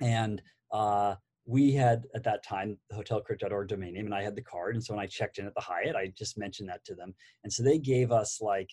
[0.00, 0.40] and
[0.72, 1.14] uh,
[1.46, 4.84] we had at that time the hotelcritic.org domain name, and I had the card, and
[4.84, 7.52] so when I checked in at the Hyatt, I just mentioned that to them, and
[7.52, 8.70] so they gave us like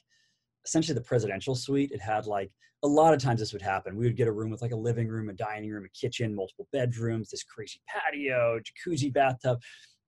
[0.66, 1.92] essentially the presidential suite.
[1.92, 2.52] It had like
[2.84, 3.96] a lot of times this would happen.
[3.96, 6.36] We would get a room with like a living room, a dining room, a kitchen,
[6.36, 9.60] multiple bedrooms, this crazy patio, jacuzzi, bathtub.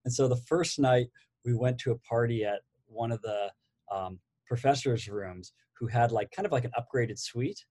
[0.04, 1.08] And so the first night
[1.44, 3.50] we went to a party at one of the
[3.92, 7.64] um, professors' rooms who had like kind of like an upgraded suite.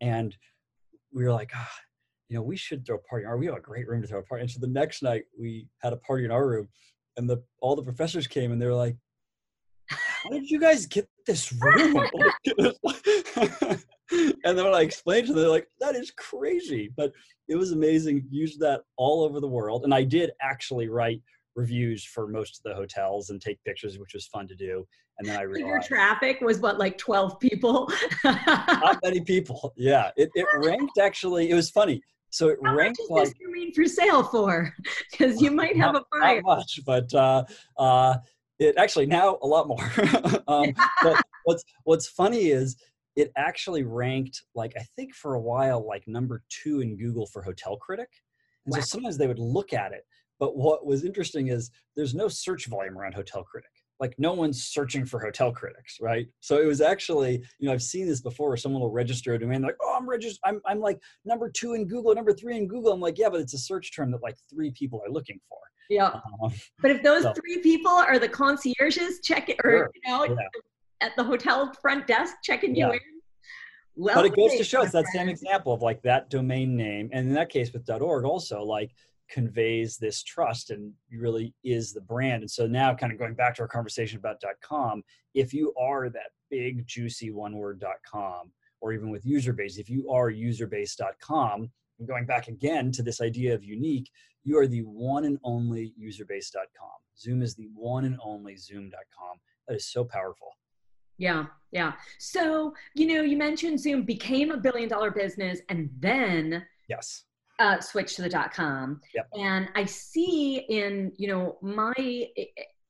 [0.00, 0.36] And
[1.12, 1.70] we were like, ah,
[2.28, 3.26] you know, we should throw a party.
[3.38, 4.42] We have a great room to throw a party.
[4.42, 6.68] And so the next night we had a party in our room
[7.16, 8.96] and the all the professors came and they were like,
[9.88, 11.96] how did you guys get this room?
[14.10, 16.90] and then when I explained to them, they're like, that is crazy.
[16.96, 17.12] But
[17.48, 18.26] it was amazing.
[18.30, 19.84] Used that all over the world.
[19.84, 21.20] And I did actually write
[21.56, 24.84] reviews for most of the hotels and take pictures, which was fun to do.
[25.18, 27.90] And then I Your traffic was what, like 12 people?
[28.24, 29.72] not many people.
[29.76, 30.10] Yeah.
[30.16, 32.02] It, it ranked actually, it was funny.
[32.30, 34.74] so it How ranked much is like this domain for sale for?
[35.10, 36.42] Because you might have not, a buyer.
[36.42, 37.44] not much, but uh,
[37.78, 38.16] uh,
[38.58, 39.84] it actually now a lot more.
[40.48, 42.76] um, but what's what's funny is
[43.16, 47.42] it actually ranked like I think for a while like number two in Google for
[47.42, 48.08] Hotel Critic,
[48.66, 48.80] and Wow.
[48.80, 50.04] so sometimes they would look at it.
[50.38, 53.70] But what was interesting is there's no search volume around Hotel Critic.
[54.00, 56.26] Like no one's searching for hotel critics, right?
[56.40, 59.38] So it was actually, you know, I've seen this before where someone will register a
[59.38, 62.66] domain like, oh, I'm registered, I'm, I'm like number two in Google, number three in
[62.66, 62.92] Google.
[62.92, 65.58] I'm like, yeah, but it's a search term that like three people are looking for.
[65.88, 66.06] Yeah.
[66.42, 69.90] Um, But if those So- three people are the concierges checking, or Sure.
[69.94, 70.34] you know, Yeah.
[71.00, 72.98] at the hotel front desk checking you in,
[73.96, 77.10] well, but it goes to show it's that same example of like that domain name
[77.12, 78.90] and in that case with org also like
[79.30, 82.42] conveys this trust and really is the brand.
[82.42, 84.42] And so now kind of going back to our conversation about.
[84.62, 85.02] com
[85.34, 87.82] if you are that big juicy one word.
[88.10, 93.20] com or even with userbase if you are userbase.com and going back again to this
[93.20, 94.10] idea of unique
[94.42, 99.76] you are the one and only userbase.com zoom is the one and only zoom.com that
[99.76, 100.48] is so powerful.
[101.16, 101.92] Yeah, yeah.
[102.18, 107.24] So, you know, you mentioned Zoom became a billion dollar business and then yes
[107.58, 109.00] uh, switched to the dot com.
[109.14, 109.28] Yep.
[109.38, 112.26] And I see in, you know, my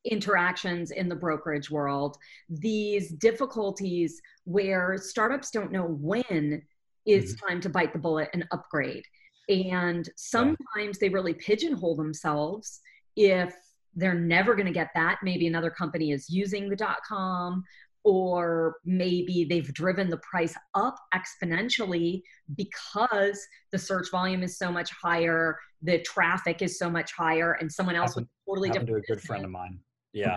[0.05, 2.17] interactions in the brokerage world,
[2.49, 6.63] these difficulties where startups don't know when
[7.07, 7.47] it's Mm-hmm.
[7.47, 9.05] time to bite the bullet and upgrade.
[9.49, 12.81] And sometimes they really pigeonhole themselves
[13.15, 13.55] if
[13.95, 15.19] they're never going to get that.
[15.23, 17.63] Maybe another company is using the dot com,
[18.05, 22.23] or maybe they've driven the price up exponentially
[22.57, 23.41] because
[23.73, 27.97] the search volume is so much higher, the traffic is so much higher, and someone
[27.97, 29.79] else with a totally happened different to a good friend of mine
[30.13, 30.37] yeah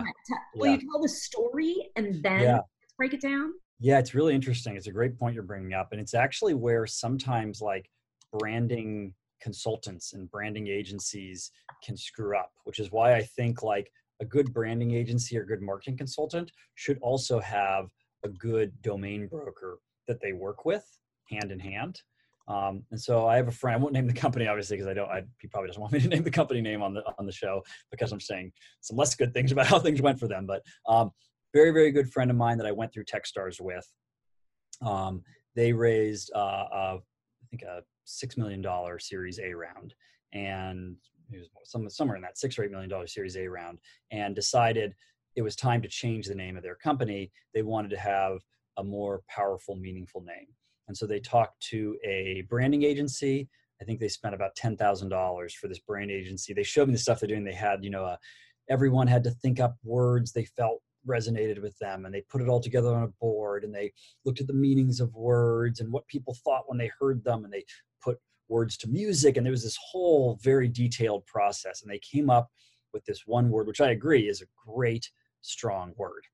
[0.56, 0.72] Will Yeah.
[0.72, 2.60] you tell the story and then Yeah.
[2.96, 3.52] break it down?
[3.80, 4.74] Yeah, it's really interesting.
[4.76, 5.92] It's a great point you're bringing up.
[5.92, 7.88] And it's actually where sometimes like
[8.36, 11.52] branding consultants and branding agencies
[11.84, 15.62] can screw up, which is why I think like a good branding agency or good
[15.62, 17.86] marketing consultant should also have
[18.24, 20.84] a good domain broker that they work with
[21.30, 22.00] hand in hand.
[22.48, 23.76] Um, and so I have a friend.
[23.76, 25.10] I won't name the company obviously because I don't.
[25.10, 27.32] I, he probably doesn't want me to name the company name on the on the
[27.32, 30.46] show because I'm saying some less good things about how things went for them.
[30.46, 31.10] But um,
[31.52, 33.86] very very good friend of mine that I went through TechStars with.
[34.80, 35.22] Um,
[35.54, 36.98] they raised uh, I
[37.50, 39.94] think a six million dollar Series A round,
[40.32, 40.96] and
[41.32, 43.78] it was some, somewhere in that six or eight million dollar Series A round,
[44.10, 44.94] and decided
[45.36, 47.30] it was time to change the name of their company.
[47.54, 48.38] They wanted to have
[48.76, 50.48] a more powerful, meaningful name,
[50.88, 53.48] and so they talked to a branding agency.
[53.80, 56.52] I think they spent about ten thousand dollars for this brand agency.
[56.52, 57.44] They showed me the stuff they're doing.
[57.44, 58.18] They had, you know, a,
[58.68, 62.48] everyone had to think up words they felt resonated with them and they put it
[62.48, 63.92] all together on a board and they
[64.24, 67.52] looked at the meanings of words and what people thought when they heard them and
[67.52, 67.64] they
[68.02, 72.30] put words to music and there was this whole very detailed process and they came
[72.30, 72.50] up
[72.92, 76.24] with this one word which i agree is a great strong word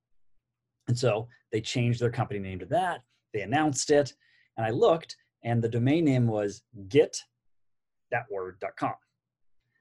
[0.88, 4.12] and so they changed their company name to that they announced it
[4.56, 8.94] and i looked and the domain name was getthatword.com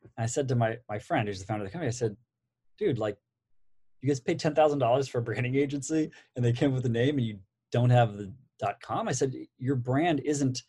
[0.01, 2.15] and i said to my my friend who's the founder of the company i said
[2.77, 3.17] dude like
[4.03, 6.85] you guys paid ten thousand dollars for a branding agency, and they came up with
[6.85, 7.39] a name, and you
[7.71, 8.31] don't have the
[8.81, 9.07] .com.
[9.07, 10.61] I said your brand isn't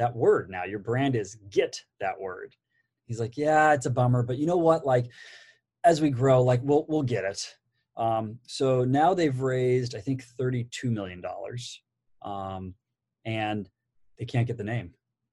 [0.00, 0.64] that word now.
[0.64, 2.56] Your brand is get that word.
[3.06, 4.86] He's like, yeah, it's a bummer, but you know what?
[4.86, 5.10] Like,
[5.84, 7.54] as we grow, like we'll we'll get it.
[7.96, 11.82] Um, so now they've raised, I think, thirty-two million dollars,
[12.22, 12.74] um,
[13.24, 13.68] and
[14.18, 14.92] they can't get the name.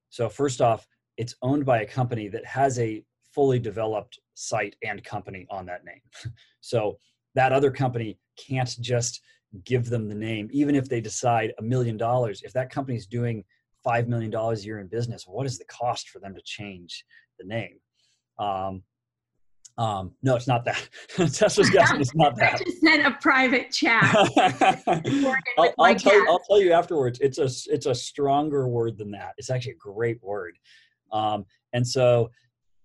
[0.10, 0.86] So first off,
[1.18, 3.04] it's owned by a company that has a
[3.34, 6.02] fully developed site and company on that name.
[6.62, 6.98] so
[7.36, 9.22] that other company can't just
[9.64, 12.42] give them the name, even if they decide a million dollars.
[12.44, 13.44] If that company's doing
[13.84, 17.06] five million dollars a year in business, what is the cost for them to change
[17.40, 17.80] the name?
[18.40, 18.84] Um,
[19.78, 20.90] um, no, it's not that.
[21.16, 22.66] Tesla's guessing it's not I that.
[22.66, 24.04] just sent a private chat.
[25.58, 26.26] I'll, I'll tell you.
[26.28, 27.20] I'll tell you afterwards.
[27.20, 29.34] It's a it's a stronger word than that.
[29.38, 30.58] It's actually a great word.
[31.12, 32.32] Um, and so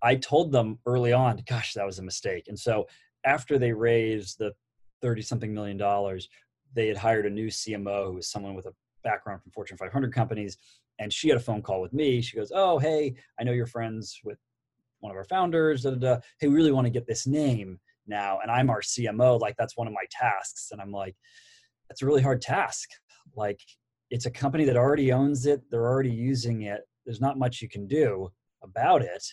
[0.03, 2.45] I told them early on, gosh, that was a mistake.
[2.47, 2.87] And so
[3.25, 4.53] after they raised the
[5.01, 6.29] thirty something million dollars,
[6.75, 10.13] they had hired a new CMO who was someone with a background from Fortune 500
[10.13, 10.57] companies.
[10.99, 12.21] And she had a phone call with me.
[12.21, 14.37] She goes, "Oh, hey, I know you're friends with
[14.99, 15.83] one of our founders.
[15.83, 16.19] Da, da, da.
[16.39, 19.39] Hey, we really want to get this name now, and I'm our CMO.
[19.39, 21.15] Like that's one of my tasks." And I'm like,
[21.89, 22.89] "That's a really hard task.
[23.35, 23.59] Like
[24.11, 25.61] it's a company that already owns it.
[25.71, 26.81] They're already using it.
[27.05, 28.29] There's not much you can do
[28.61, 29.25] about it.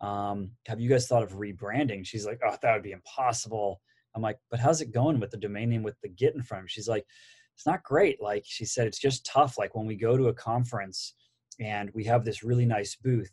[0.00, 3.80] Um, have you guys thought of rebranding?" She's like, "Oh, that would be impossible."
[4.14, 6.70] I'm like, "But how's it going with the domain name with the Git in front?"
[6.70, 7.04] She's like,
[7.58, 9.58] "It's not great." Like she said, it's just tough.
[9.58, 11.14] Like when we go to a conference
[11.58, 13.32] and we have this really nice booth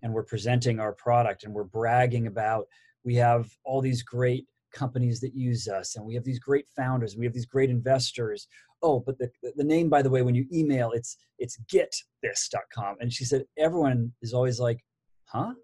[0.00, 2.66] and we're presenting our product and we're bragging about
[3.04, 7.14] we have all these great companies that use us and we have these great founders
[7.14, 8.46] and we have these great investors.
[8.80, 13.12] Oh but the, the name by the way when you email it's it's getthis.com and
[13.12, 14.84] she said everyone is always like
[15.24, 15.54] huh?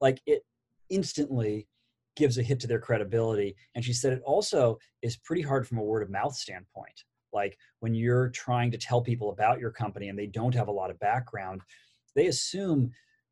[0.00, 0.44] Like it
[0.88, 1.68] instantly
[2.16, 3.54] gives a hit to their credibility.
[3.74, 7.56] And she said it also is pretty hard from a word of mouth standpoint like
[7.80, 10.90] when you're trying to tell people about your company and they don't have a lot
[10.90, 11.60] of background
[12.14, 12.90] they assume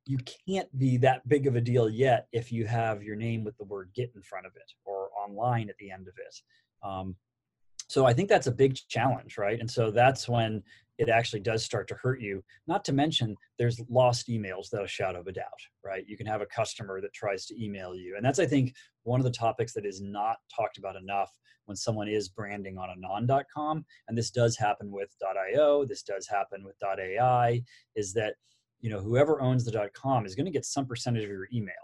[0.09, 3.57] you can't be that big of a deal yet if you have your name with
[3.59, 6.41] the word get in front of it or online at the end of it.
[6.83, 7.15] Um,
[7.89, 9.61] so I think that's a big challenge, right?
[9.61, 10.63] And so that's when
[10.99, 12.43] it actually does start to hurt you.
[12.67, 16.05] Not to mention, there's lost emails that a shadow of a doubt, right?
[16.07, 18.15] You can have a customer that tries to email you.
[18.17, 18.75] And that's, I think,
[19.05, 21.33] one of the topics that is not talked about enough
[21.67, 23.85] when someone is branding on a non.com.
[24.09, 25.11] And this does happen with
[25.55, 27.63] .io, this does happen with .ai,
[27.95, 28.35] is that
[28.81, 31.75] you know whoever owns the .com is going to get some percentage of your email.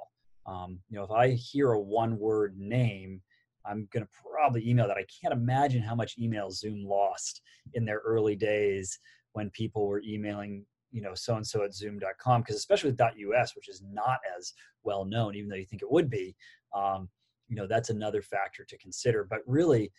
[0.47, 3.23] Um, you know, if I hear a one-word name,
[3.67, 4.97] I'm going to probably email that.
[4.97, 7.43] I can't imagine how much email Zoom lost
[7.75, 8.99] in their early days
[9.33, 13.57] when people were emailing, you know, so and so at Zoom.com, because especially with .us,
[13.57, 14.53] which is not as
[14.83, 16.37] well known, even though you think it would be.
[16.75, 17.09] Um,
[17.49, 19.27] you know, that's another factor to consider.
[19.29, 19.93] But really,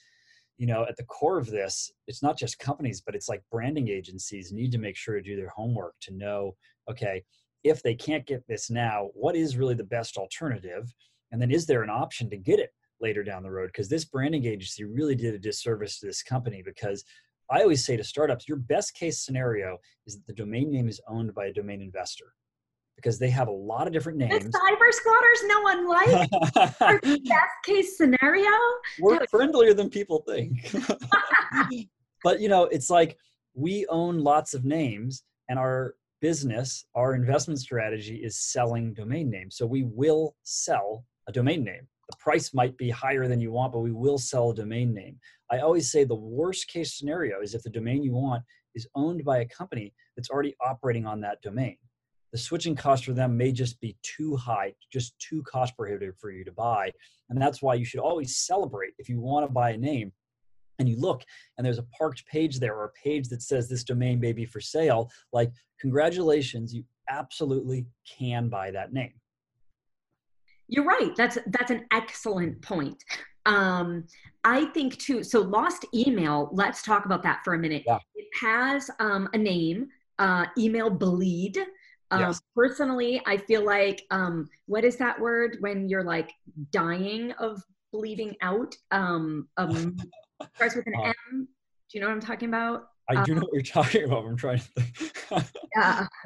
[0.58, 3.90] you know at the core of this it's not just companies but it's like branding
[3.90, 6.56] agencies need to make sure to do their homework to know
[6.90, 7.24] okay
[7.64, 10.94] if they can't get this now what is really the best alternative
[11.32, 12.72] and then is there an option to get it
[13.02, 16.62] later down the road because this branding agency really did a disservice to this company
[16.64, 17.04] because
[17.52, 19.78] i always say to startups your best case scenario
[20.08, 22.34] is that the domain name is owned by a domain investor
[22.96, 24.46] because they have a lot of different names.
[24.46, 27.30] The cyber squatters, no one likes.
[27.30, 28.50] best case scenario.
[29.00, 30.74] We're friendlier than people think.
[32.24, 33.18] but you know, it's like
[33.54, 39.58] we own lots of names, and our business, our investment strategy is selling domain names.
[39.58, 41.88] So we will sell a domain name.
[42.10, 45.18] The price might be higher than you want, but we will sell a domain name.
[45.52, 48.44] I always say the worst case scenario is if the domain you want
[48.76, 51.78] is owned by a company that's already operating on that domain
[52.36, 56.32] the switching cost for them may just be too high, just too cost prohibitive for
[56.32, 56.92] you to buy.
[57.30, 60.12] And that's why you should always celebrate if you want to buy a name
[60.78, 61.24] and you look
[61.58, 64.44] and there's a parked page there or a page that says this domain may be
[64.44, 65.50] for sale, like,
[65.80, 69.14] congratulations, you absolutely can buy that name.
[70.68, 71.16] You're right.
[71.16, 73.04] That's that's an excellent point.
[73.46, 74.06] Um,
[74.44, 75.24] I think too.
[75.24, 76.50] So lost email.
[76.52, 77.84] Let's talk about that for a minute.
[77.86, 78.00] Yeah.
[78.16, 79.90] It has um, a name.
[80.18, 81.58] Uh, email bleed
[82.12, 82.42] um, yes.
[82.56, 86.32] Personally, I feel like um, what is that word when you're like
[86.72, 88.76] dying of bleeding out?
[88.92, 89.98] Um, um,
[90.56, 91.48] starts with an uh, M.
[91.90, 92.90] Do you know what I'm talking about?
[93.08, 94.26] I do know um, what you're talking about.
[94.26, 95.46] I'm trying to think.
[95.76, 96.08] yeah.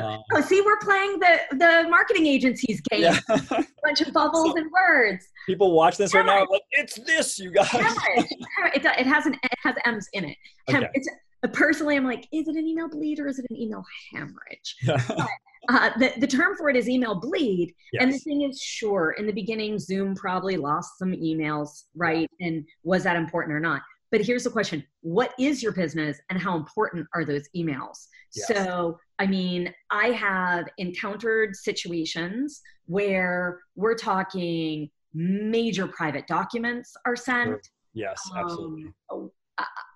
[0.00, 3.02] Um, oh, see, we're playing the the marketing agency's game.
[3.02, 3.18] Yeah.
[3.28, 5.26] A bunch of bubbles so, and words.
[5.46, 7.68] People watch this right now, like it's this, you guys.
[7.72, 10.36] it, it has an it has M's in it.
[10.70, 10.88] Okay.
[10.94, 11.08] It's
[11.52, 14.76] personally, I'm like, is it an email bleed or is it an email hemorrhage?
[14.86, 15.28] but,
[15.68, 17.74] uh, the, the term for it is email bleed.
[17.92, 18.02] Yes.
[18.02, 22.28] And the thing is, sure, in the beginning, Zoom probably lost some emails, right?
[22.40, 23.82] And was that important or not?
[24.12, 28.06] But here's the question What is your business and how important are those emails?
[28.36, 28.46] Yes.
[28.46, 37.58] So, I mean, I have encountered situations where we're talking major private documents are sent.
[37.94, 38.92] Yes, absolutely.
[39.10, 39.30] Um,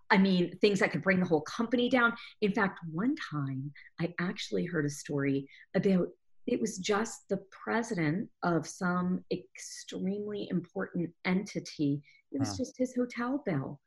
[0.08, 2.14] I mean, things that could bring the whole company down.
[2.40, 6.08] In fact, one time I actually heard a story about
[6.46, 12.02] it was just the president of some extremely important entity.
[12.30, 12.56] It was huh.
[12.58, 13.80] just his hotel bill.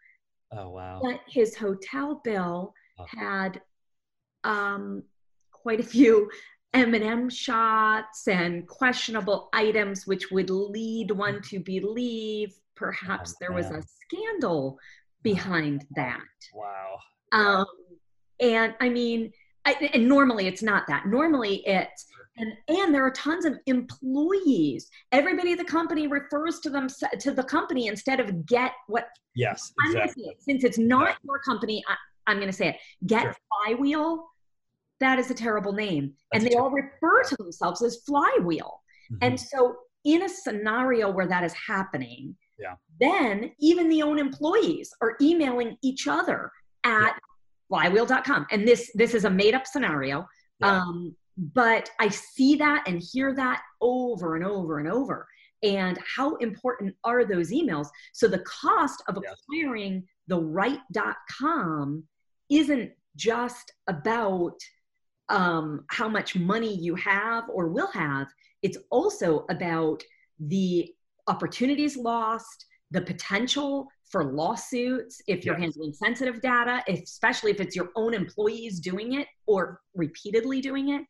[0.51, 0.99] Oh, wow.
[1.01, 3.05] But his hotel bill oh.
[3.07, 3.61] had
[4.43, 5.03] um,
[5.51, 6.29] quite a few
[6.73, 11.41] M&M shots and questionable items, which would lead one hmm.
[11.41, 14.79] to believe perhaps oh, there was a scandal
[15.23, 16.19] behind that.
[16.53, 16.99] Wow.
[17.31, 17.65] Um,
[18.39, 19.31] and I mean,
[19.65, 21.05] I, and normally it's not that.
[21.07, 22.05] Normally it's
[22.39, 24.89] and and there are tons of employees.
[25.11, 26.87] Everybody at the company refers to them
[27.19, 29.07] to the company instead of get what.
[29.35, 30.25] Yes, exactly.
[30.25, 31.15] It, since it's not yeah.
[31.23, 31.83] your company,
[32.27, 32.75] I, am going to say it.
[33.05, 33.35] Get sure.
[33.65, 34.25] Flywheel.
[34.99, 38.81] That is a terrible name, That's and they all refer to themselves as Flywheel.
[39.11, 39.17] Mm-hmm.
[39.21, 42.75] And so, in a scenario where that is happening, yeah.
[42.99, 46.51] Then even the own employees are emailing each other
[46.83, 47.13] at
[47.71, 47.89] yeah.
[47.89, 48.47] flywheel.com.
[48.51, 50.27] And this this is a made up scenario.
[50.59, 50.81] Yeah.
[50.81, 55.27] Um, but I see that and hear that over and over and over.
[55.63, 57.87] And how important are those emails?
[58.13, 62.03] So the cost of acquiring the right.com
[62.49, 64.55] isn't just about
[65.29, 68.27] um, how much money you have or will have.
[68.61, 70.03] It's also about
[70.39, 70.93] the
[71.27, 75.61] opportunities lost, the potential for lawsuits if you're yes.
[75.61, 81.03] handling sensitive data, especially if it's your own employees doing it or repeatedly doing it.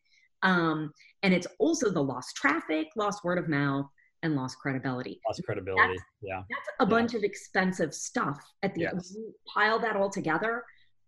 [0.43, 0.91] Um,
[1.23, 3.85] and it's also the lost traffic, lost word of mouth,
[4.23, 5.19] and lost credibility.
[5.27, 5.93] Lost credibility.
[5.93, 6.41] That's, yeah.
[6.49, 6.89] That's a yeah.
[6.89, 9.15] bunch of expensive stuff at the yes.
[9.53, 10.63] Pile that all together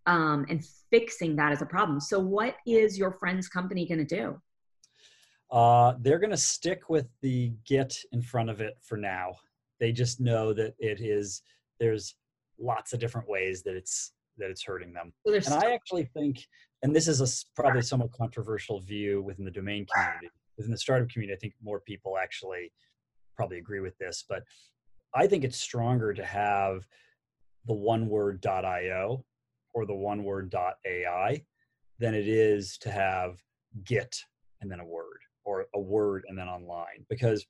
[0.06, 2.00] um, and fixing that as a problem.
[2.00, 4.42] So, what is your friend's company going to do?
[5.52, 9.36] Uh, they're going to stick with the get in front of it for now.
[9.80, 11.42] They just know that it is
[11.80, 12.16] there's
[12.58, 15.12] lots of different ways that it's that it's hurting them.
[15.26, 16.46] So and I actually think,
[16.84, 21.10] and this is a probably somewhat controversial view within the domain community, within the startup
[21.10, 21.36] community.
[21.36, 22.72] I think more people actually
[23.36, 24.44] probably agree with this, but
[25.14, 26.88] I think it's stronger to have
[27.66, 29.24] the one word .io
[29.74, 31.44] or the one word .ai
[32.00, 33.38] than it is to have
[33.84, 34.18] git
[34.62, 37.46] and then a word or a word and then online because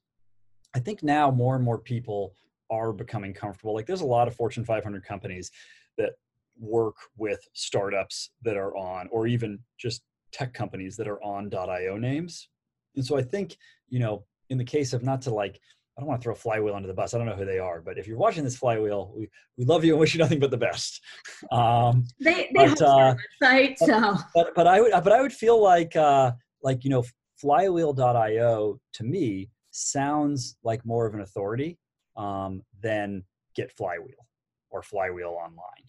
[0.76, 2.34] I think now more and more people
[2.70, 3.74] are becoming comfortable.
[3.74, 5.52] Like there's a lot of Fortune 500 companies
[5.98, 6.14] that
[6.62, 11.98] work with startups that are on, or even just tech companies that are on .io
[11.98, 12.48] names.
[12.96, 13.58] And so I think,
[13.90, 15.60] you know, in the case of not to like,
[15.98, 17.14] I don't want to throw Flywheel under the bus.
[17.14, 19.84] I don't know who they are, but if you're watching this Flywheel, we, we love
[19.84, 21.02] you and wish you nothing but the best.
[21.52, 24.16] Um, they they but, uh, website, so.
[24.36, 27.04] But, but I would but I would feel like uh, like you know
[27.38, 31.80] Flywheel.io to me sounds like more of an authority
[32.16, 33.24] um, than
[33.56, 34.28] Get Flywheel
[34.70, 35.86] or Flywheel Online.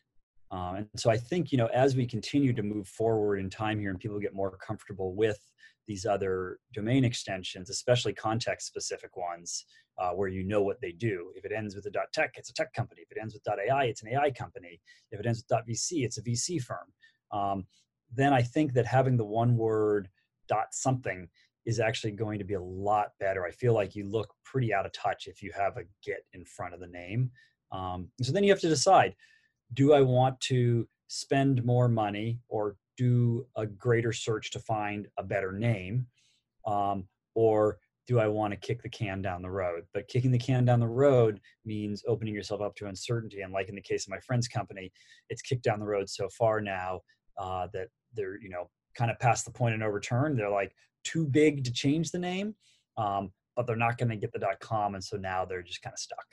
[0.52, 3.80] Um, and so I think, you know, as we continue to move forward in time
[3.80, 5.40] here and people get more comfortable with
[5.88, 9.64] these other domain extensions, especially context specific ones,
[9.98, 11.32] uh, where you know what they do.
[11.34, 13.02] If it ends with a .tech, it's a tech company.
[13.02, 14.80] If it ends with .ai, it's an AI company.
[15.10, 16.92] If it ends with .vc, it's a VC firm.
[17.32, 17.66] Um,
[18.14, 20.08] then I think that having the one word
[20.48, 21.28] dot something
[21.64, 23.44] is actually going to be a lot better.
[23.46, 26.44] I feel like you look pretty out of touch if you have a get in
[26.44, 27.30] front of the name.
[27.70, 29.14] Um, so then you have to decide
[29.74, 35.22] do I want to spend more money or do a greater search to find a
[35.22, 36.06] better name?
[36.66, 39.84] Um, or do I want to kick the can down the road?
[39.94, 43.42] But kicking the can down the road means opening yourself up to uncertainty.
[43.42, 44.92] And like in the case of my friend's company,
[45.28, 47.00] it's kicked down the road so far now
[47.38, 50.36] uh, that they're, you know, kind of past the point of no return.
[50.36, 52.54] They're like, too big to change the name,
[52.96, 55.82] um, but they're not going to get the dot .com, and so now they're just
[55.82, 56.24] kind of stuck.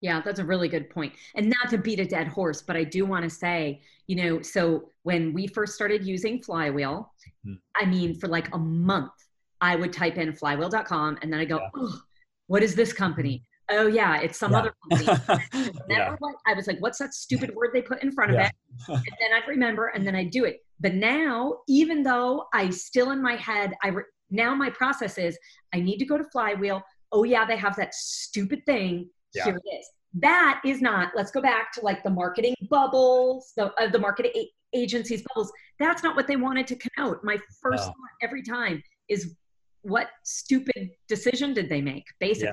[0.00, 1.12] Yeah, that's a really good point.
[1.34, 4.42] And not to beat a dead horse, but I do want to say, you know,
[4.42, 7.12] so when we first started using Flywheel,
[7.44, 7.54] mm-hmm.
[7.74, 9.12] I mean, for like a month,
[9.60, 11.68] I would type in flywheel.com and then I go, yeah.
[11.74, 12.00] oh,
[12.46, 13.42] what is this company?
[13.70, 14.58] oh yeah, it's some yeah.
[14.58, 15.42] other company.
[15.88, 16.16] yeah.
[16.46, 18.52] I was like, what's that stupid word they put in front of it?
[18.88, 20.64] and then I'd remember and then I'd do it.
[20.80, 25.38] But now, even though I still in my head, I re- now my process is
[25.74, 26.82] I need to go to Flywheel.
[27.12, 29.08] Oh yeah, they have that stupid thing.
[29.34, 29.86] Here it is.
[30.14, 31.12] That is not.
[31.14, 35.52] Let's go back to like the marketing bubbles, the uh, the marketing a- agencies bubbles.
[35.78, 37.22] That's not what they wanted to connote.
[37.22, 39.34] My first thought every time is,
[39.82, 42.04] what stupid decision did they make?
[42.20, 42.52] Basically,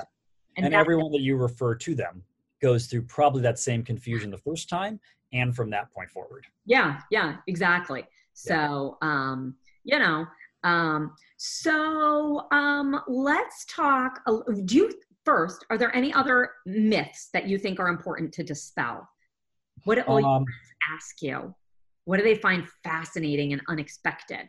[0.57, 2.23] and, and everyone that you refer to them
[2.61, 4.99] goes through probably that same confusion the first time
[5.34, 8.03] and from that point forward yeah yeah exactly
[8.34, 10.26] so um you know
[10.63, 14.21] um so um let's talk
[14.65, 14.91] do you
[15.26, 19.07] first are there any other myths that you think are important to dispel?
[19.84, 20.45] What do um,
[20.93, 21.53] ask you?
[22.05, 24.47] What do they find fascinating and unexpected?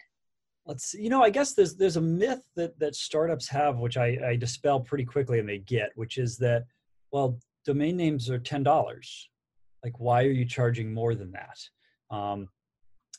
[0.66, 4.18] Let's you know i guess there's there's a myth that that startups have which i
[4.26, 6.64] i dispel pretty quickly and they get which is that
[7.12, 9.28] well domain names are ten dollars.
[9.84, 12.16] Like why are you charging more than that?
[12.16, 12.48] Um,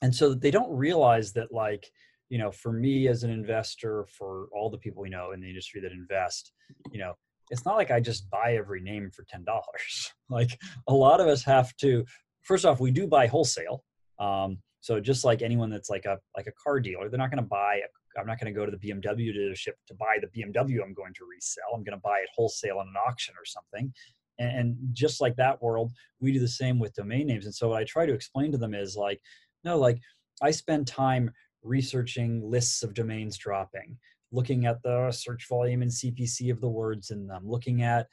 [0.01, 1.86] and so they don't realize that like
[2.30, 5.47] you know for me as an investor for all the people we know in the
[5.47, 6.51] industry that invest
[6.91, 7.14] you know
[7.50, 11.28] it's not like i just buy every name for ten dollars like a lot of
[11.28, 12.06] us have to
[12.43, 13.84] first off we do buy wholesale
[14.20, 17.43] um, so just like anyone that's like a like a car dealer, they're not going
[17.43, 17.82] to buy.
[18.18, 20.93] i am not going to go to the BMW dealership to buy the BMW I'm
[20.93, 21.76] going to resell.
[21.76, 23.93] I'm going to buy it wholesale on an auction or something.
[24.39, 27.45] And, and just like that world, we do the same with domain names.
[27.45, 29.20] And so what I try to explain to them is like,
[29.64, 30.00] no, like
[30.41, 31.32] I spend time
[31.64, 33.98] researching lists of domains dropping,
[34.32, 38.07] looking at the search volume and CPC of the words in them, looking at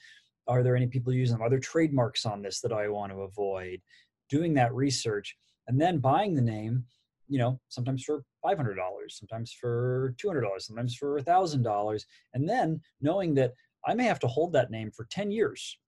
[0.47, 1.43] are there any people using them?
[1.43, 3.81] Are there trademarks on this that I want to avoid?
[4.29, 5.35] Doing that research
[5.69, 6.85] and then buying the name
[7.29, 8.77] you know sometimes for $500
[9.09, 12.05] sometimes for $200 sometimes for $1000
[12.35, 13.53] and then knowing that
[13.87, 15.79] i may have to hold that name for 10 years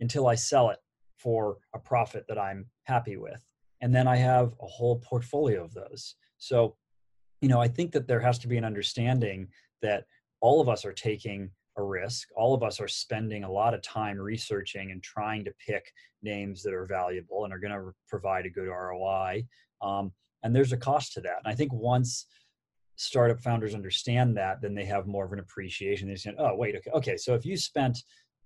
[0.00, 0.78] until i sell it
[1.18, 3.42] for a profit that i'm happy with
[3.80, 6.76] and then i have a whole portfolio of those so
[7.44, 9.48] you know, I think that there has to be an understanding
[9.84, 10.04] that
[10.40, 12.28] all of us are taking a risk.
[12.36, 16.62] All of us are spending a lot of time researching and trying to pick names
[16.62, 19.44] that are valuable and are going to provide a good ROI.
[19.82, 20.12] Um,
[20.42, 21.38] and there's a cost to that.
[21.44, 22.26] And I think once
[22.96, 26.08] startup founders understand that, then they have more of an appreciation.
[26.08, 27.16] They say, "Oh, wait, okay, okay.
[27.16, 27.98] So if you spent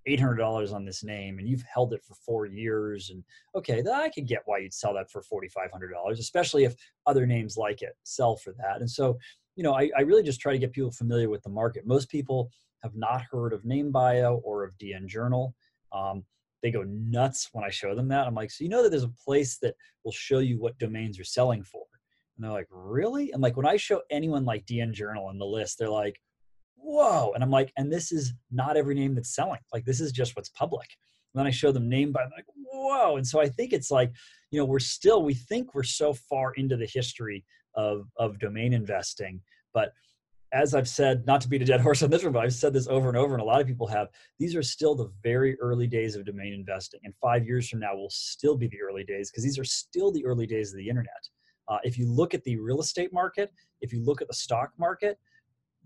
[0.06, 3.22] $800 on this name and you've held it for four years, and
[3.54, 6.74] okay, then I could get why you'd sell that for $4,500, especially if
[7.06, 9.18] other names like it sell for that." And so,
[9.58, 11.84] you know, I, I really just try to get people familiar with the market.
[11.84, 12.48] Most people
[12.84, 15.52] have not heard of NameBio or of DN Journal.
[15.92, 16.22] Um,
[16.62, 18.28] they go nuts when I show them that.
[18.28, 21.18] I'm like, so you know that there's a place that will show you what domains
[21.18, 21.82] are selling for.
[22.36, 23.32] And they're like, really?
[23.32, 26.20] And like when I show anyone like DN Journal on the list, they're like,
[26.76, 27.32] whoa.
[27.32, 29.60] And I'm like, and this is not every name that's selling.
[29.72, 30.86] Like this is just what's public.
[31.34, 33.16] And then I show them NameBio like, whoa.
[33.16, 34.12] And so I think it's like,
[34.52, 37.44] you know, we're still, we think we're so far into the history
[37.78, 39.40] of of domain investing,
[39.72, 39.92] but
[40.52, 42.72] as I've said, not to beat a dead horse on this one, but I've said
[42.72, 44.08] this over and over, and a lot of people have.
[44.38, 47.94] These are still the very early days of domain investing, and five years from now
[47.94, 50.88] will still be the early days because these are still the early days of the
[50.88, 51.28] internet.
[51.68, 53.52] Uh, if you look at the real estate market,
[53.82, 55.18] if you look at the stock market,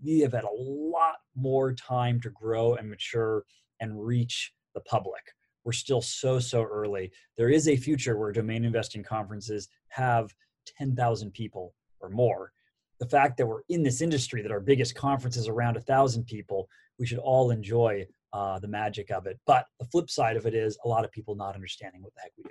[0.01, 3.43] we have had a lot more time to grow and mature
[3.81, 5.21] and reach the public.
[5.65, 7.11] We're still so so early.
[7.37, 10.33] There is a future where domain investing conferences have
[10.77, 11.73] 10,000 people
[12.03, 12.51] or more
[12.99, 16.25] the fact that we're in this industry, that our biggest conference is around a thousand
[16.25, 19.37] people, we should all enjoy uh, the magic of it.
[19.45, 22.21] But the flip side of it is a lot of people not understanding what the
[22.21, 22.49] heck we do.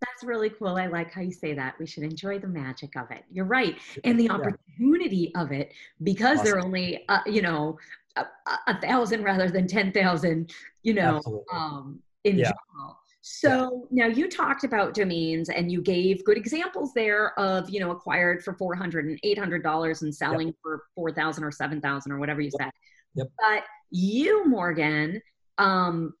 [0.00, 0.76] That's really cool.
[0.76, 1.74] I like how you say that.
[1.78, 3.24] We should enjoy the magic of it.
[3.30, 3.76] You're right.
[4.04, 5.42] And the opportunity yeah.
[5.42, 6.44] of it, because awesome.
[6.44, 7.78] they're only, uh, you know,
[8.16, 8.24] a,
[8.66, 10.52] a, thousand rather than 10,000,
[10.82, 12.50] you know, um, in yeah.
[12.50, 12.98] general.
[13.24, 17.92] So now you talked about domains and you gave good examples there of, you know,
[17.92, 20.56] acquired for 400 and 800 dollars and selling yep.
[20.60, 22.66] for 4,000 or 7,000 or whatever you yep.
[22.66, 22.70] said.
[23.14, 23.26] Yep.
[23.38, 25.20] But you, Morgan,
[25.58, 26.14] um,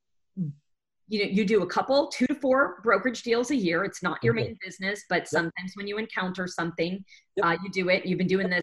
[1.08, 3.84] you know, you do a couple, two to four brokerage deals a year.
[3.84, 4.44] It's not your okay.
[4.44, 7.04] main business, but sometimes when you encounter something,
[7.42, 8.06] uh, you do it.
[8.06, 8.62] You've been doing this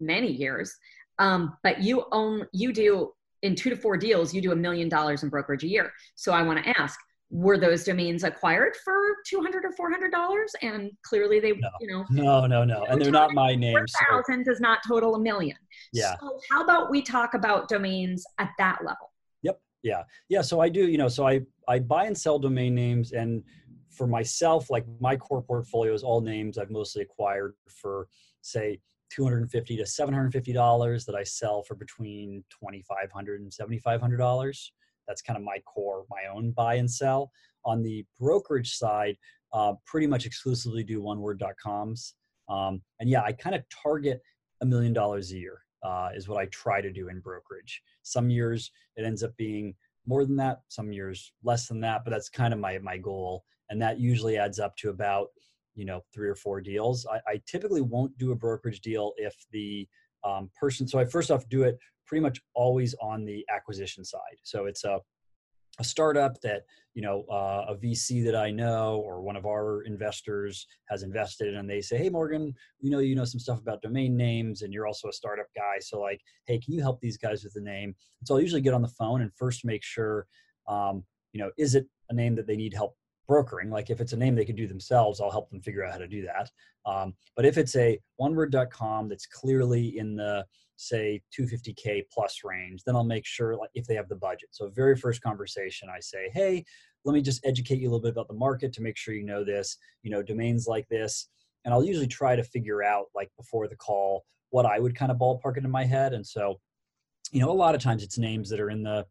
[0.00, 0.74] many years.
[1.20, 3.12] Um, but you own, you do
[3.42, 5.92] in two to four deals, you do a million dollars in brokerage a year.
[6.16, 6.98] So I want to ask,
[7.30, 10.52] were those domains acquired for 200 or 400 dollars?
[10.62, 11.68] And clearly they no.
[11.80, 12.84] you know no no no.
[12.84, 14.50] And they're not my names thousand so.
[14.50, 15.56] does not total a million.
[15.92, 16.14] Yeah.
[16.20, 19.12] So how about we talk about domains at that level?
[19.42, 19.60] Yep.
[19.82, 20.02] Yeah.
[20.28, 23.42] Yeah so i do you know so i i buy and sell domain names and
[23.90, 28.06] for myself like my core portfolio is all names i've mostly acquired for
[28.42, 34.72] say 250 to 750 dollars that i sell for between 2500 and 7500 dollars
[35.08, 37.32] that's kind of my core, my own buy and sell.
[37.64, 39.16] On the brokerage side,
[39.52, 42.14] uh, pretty much exclusively do oneword.coms.
[42.48, 44.20] Um, and yeah, I kind of target
[44.60, 47.82] a million dollars a year uh, is what I try to do in brokerage.
[48.02, 49.74] Some years it ends up being
[50.06, 53.44] more than that, some years less than that, but that's kind of my my goal,
[53.70, 55.28] and that usually adds up to about
[55.74, 57.06] you know three or four deals.
[57.06, 59.86] I, I typically won't do a brokerage deal if the
[60.24, 60.88] um, person.
[60.88, 61.78] So I first off do it
[62.08, 64.38] pretty much always on the acquisition side.
[64.42, 65.00] So it's a
[65.80, 66.62] a startup that
[66.94, 71.48] you know uh, a VC that I know or one of our investors has invested
[71.48, 74.62] in, and they say, "Hey, Morgan, you know you know some stuff about domain names,
[74.62, 75.78] and you're also a startup guy.
[75.80, 77.94] So like, hey, can you help these guys with the name?"
[78.24, 80.26] so I'll usually get on the phone and first make sure,
[80.66, 82.96] um, you know, is it a name that they need help
[83.28, 83.70] brokering?
[83.70, 85.98] Like, if it's a name they could do themselves, I'll help them figure out how
[85.98, 86.50] to do that.
[86.84, 90.44] Um, but if it's a oneword.com that's clearly in the
[90.78, 94.68] say 250k plus range then i'll make sure like if they have the budget so
[94.68, 96.64] very first conversation i say hey
[97.04, 99.24] let me just educate you a little bit about the market to make sure you
[99.24, 101.28] know this you know domains like this
[101.64, 105.10] and i'll usually try to figure out like before the call what i would kind
[105.10, 106.60] of ballpark into my head and so
[107.32, 109.04] you know a lot of times it's names that are in the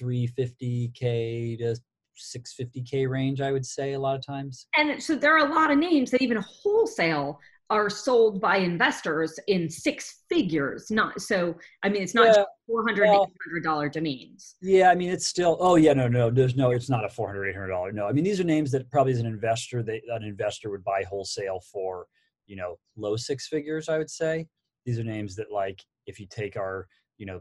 [0.00, 1.76] 350k to
[2.20, 4.66] 650k range i would say a lot of times.
[4.76, 7.40] And so there are a lot of names that even wholesale
[7.70, 11.54] are sold by investors in six figures not so
[11.84, 14.56] i mean it's not yeah, 400 well, 800 dollar domains.
[14.60, 17.48] Yeah i mean it's still oh yeah no no there's no it's not a 400
[17.50, 18.06] 800 dollar no.
[18.06, 21.04] I mean these are names that probably as an investor they an investor would buy
[21.08, 22.06] wholesale for
[22.46, 24.46] you know low six figures i would say.
[24.86, 27.40] These are names that like if you take our you know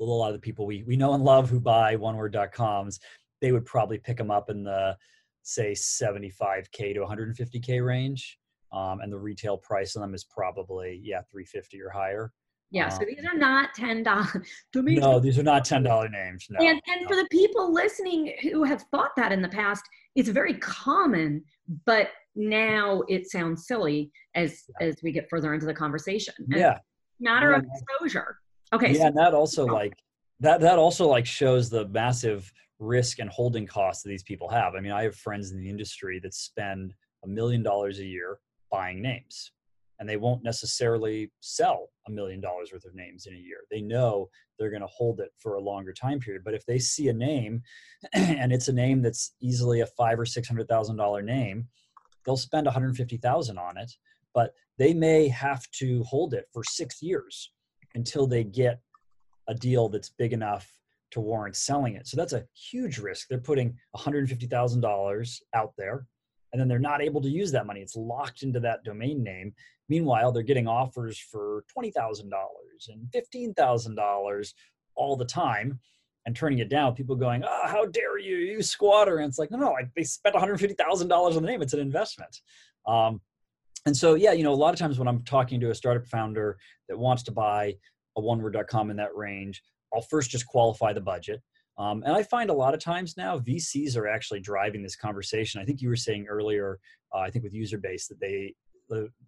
[0.00, 2.98] a lot of the people we, we know and love who buy oneword.coms
[3.40, 4.96] they would probably pick them up in the
[5.42, 8.38] say 75k to 150k range
[8.72, 12.32] um, and the retail price on them is probably yeah 350 or higher
[12.70, 14.36] yeah um, so these are not ten dollars
[14.74, 17.08] no these are not ten dollar names no, and, and no.
[17.08, 19.82] for the people listening who have thought that in the past
[20.14, 21.42] it's very common
[21.86, 26.34] but now it sounds silly as as we get further into the conversation.
[26.38, 26.78] And yeah.
[27.18, 27.58] Matter Yeah.
[27.58, 28.38] of exposure.
[28.72, 28.92] Okay.
[28.92, 29.94] yeah, so and that also like
[30.40, 32.50] that that also like shows the massive
[32.80, 34.74] risk and holding costs that these people have.
[34.74, 38.38] I mean, I have friends in the industry that spend a million dollars a year
[38.72, 39.52] buying names,
[39.98, 43.58] and they won't necessarily sell a million dollars worth of names in a year.
[43.70, 46.42] They know they're going to hold it for a longer time period.
[46.42, 47.62] But if they see a name,
[48.14, 51.68] and it's a name that's easily a five or six hundred thousand dollar name,
[52.24, 53.92] they'll spend one hundred fifty thousand on it.
[54.34, 57.52] But they may have to hold it for six years
[57.94, 58.80] until they get
[59.48, 60.79] a deal that's big enough
[61.12, 62.06] to warrant selling it.
[62.06, 63.28] So that's a huge risk.
[63.28, 66.06] They're putting $150,000 out there
[66.52, 67.80] and then they're not able to use that money.
[67.80, 69.54] It's locked into that domain name.
[69.88, 72.30] Meanwhile, they're getting offers for $20,000
[72.88, 74.52] and $15,000
[74.96, 75.78] all the time
[76.26, 76.94] and turning it down.
[76.94, 79.18] People going, oh, how dare you, you squatter.
[79.18, 81.62] And it's like, no, no, I, they spent $150,000 on the name.
[81.62, 82.40] It's an investment.
[82.86, 83.20] Um,
[83.86, 86.06] and so, yeah, you know, a lot of times when I'm talking to a startup
[86.06, 86.58] founder
[86.88, 87.74] that wants to buy
[88.16, 89.62] a oneword.com in that range,
[89.94, 91.42] I'll first just qualify the budget.
[91.78, 95.60] Um, and I find a lot of times now VCs are actually driving this conversation.
[95.60, 96.78] I think you were saying earlier,
[97.14, 98.54] uh, I think with Userbase that they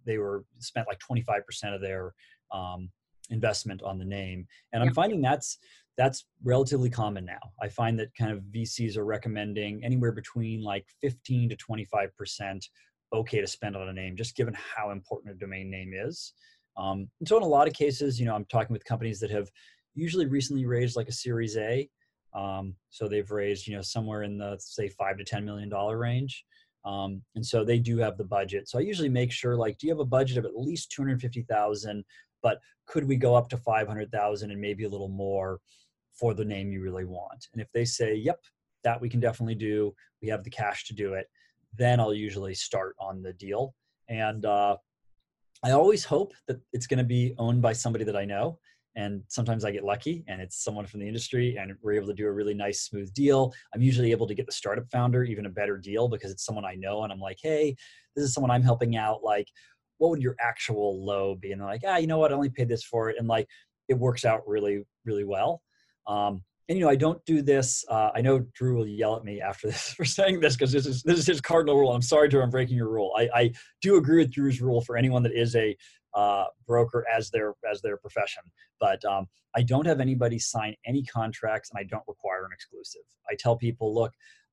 [0.05, 2.13] they were spent like 25% of their
[2.51, 2.91] um,
[3.29, 5.57] investment on the name, and I'm finding that's
[5.97, 7.39] that's relatively common now.
[7.61, 12.67] I find that kind of VCs are recommending anywhere between like 15 to 25 percent
[13.13, 16.33] okay to spend on a name, just given how important a domain name is.
[16.77, 19.31] Um, and so in a lot of cases, you know, I'm talking with companies that
[19.31, 19.49] have
[19.95, 21.89] usually recently raised like a Series A.
[22.33, 25.97] Um, so they've raised, you know, somewhere in the say five to ten million dollar
[25.97, 26.45] range.
[26.85, 28.67] Um, and so they do have the budget.
[28.67, 31.01] So I usually make sure, like, do you have a budget of at least two
[31.01, 32.03] hundred fifty thousand?
[32.41, 35.59] But could we go up to five hundred thousand and maybe a little more
[36.13, 37.47] for the name you really want?
[37.53, 38.39] And if they say, "Yep,
[38.83, 39.93] that we can definitely do.
[40.21, 41.27] We have the cash to do it,"
[41.77, 43.73] then I'll usually start on the deal.
[44.09, 44.75] And uh,
[45.63, 48.59] I always hope that it's going to be owned by somebody that I know.
[48.95, 52.13] And sometimes I get lucky and it's someone from the industry and we're able to
[52.13, 53.53] do a really nice, smooth deal.
[53.73, 56.65] I'm usually able to get the startup founder even a better deal because it's someone
[56.65, 57.03] I know.
[57.03, 57.75] And I'm like, hey,
[58.15, 59.23] this is someone I'm helping out.
[59.23, 59.47] Like,
[59.97, 61.51] what would your actual low be?
[61.51, 62.31] And they're like, ah, you know what?
[62.31, 63.15] I only paid this for it.
[63.17, 63.47] And like,
[63.87, 65.61] it works out really, really well.
[66.07, 67.83] Um, and you know, I don't do this.
[67.89, 70.85] Uh, I know Drew will yell at me after this for saying this because this
[70.85, 71.93] is this is his cardinal rule.
[71.93, 73.13] I'm sorry, Drew, I'm breaking your rule.
[73.17, 75.75] I, I do agree with Drew's rule for anyone that is a
[76.15, 78.43] uh, broker as their as their profession.
[78.79, 83.01] But um, I don't have anybody sign any contracts, and I don't require an exclusive.
[83.29, 84.11] I tell people, look,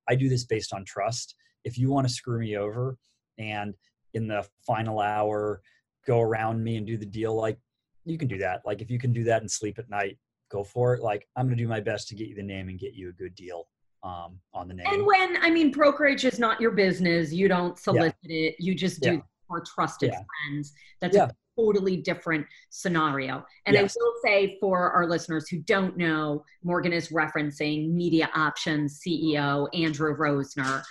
[0.09, 1.35] I do this based on trust.
[1.65, 2.97] If you want to screw me over,
[3.39, 3.75] and
[4.15, 5.63] in the final hour
[6.07, 7.59] go around me and do the deal, like
[8.05, 8.63] you can do that.
[8.65, 10.19] Like if you can do that and sleep at night,
[10.51, 11.03] go for it.
[11.03, 13.11] Like I'm going to do my best to get you the name and get you
[13.11, 13.69] a good deal
[14.03, 14.87] um, on the name.
[14.89, 18.57] And when I mean brokerage is not your business, you don't solicit it.
[18.59, 19.19] You just do Yeah.
[19.19, 20.23] it for trusted Yeah.
[20.49, 20.73] friends.
[21.01, 21.25] That's Yeah.
[21.25, 23.45] a totally different scenario.
[23.67, 23.97] And Yes.
[23.97, 29.69] I will say for our listeners who don't know, Morgan is referencing Media Options CEO
[29.75, 30.83] Andrew Rosener.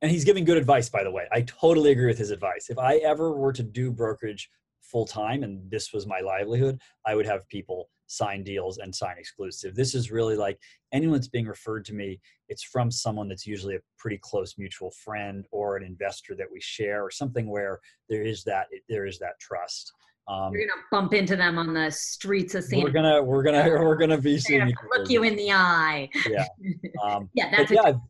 [0.00, 1.26] and he's giving good advice, by the way.
[1.32, 2.70] I totally agree with his advice.
[2.70, 4.48] If I ever were to do brokerage
[4.80, 9.16] full time and this was my livelihood, I would have people sign deals and sign
[9.18, 9.76] exclusive.
[9.76, 10.58] This is really like
[10.92, 14.90] anyone that's being referred to me, it's from someone that's usually a pretty close mutual
[14.90, 17.78] friend or an investor that we share or something where
[18.08, 19.92] there is that there is that trust.
[20.26, 23.68] Um, You're gonna bump into them on the streets of San we're gonna we're gonna
[23.70, 26.08] we're gonna be seeing gonna look you in the eye.
[26.28, 26.44] Yeah.
[27.02, 28.00] Um, Yeah, that's yeah, I've,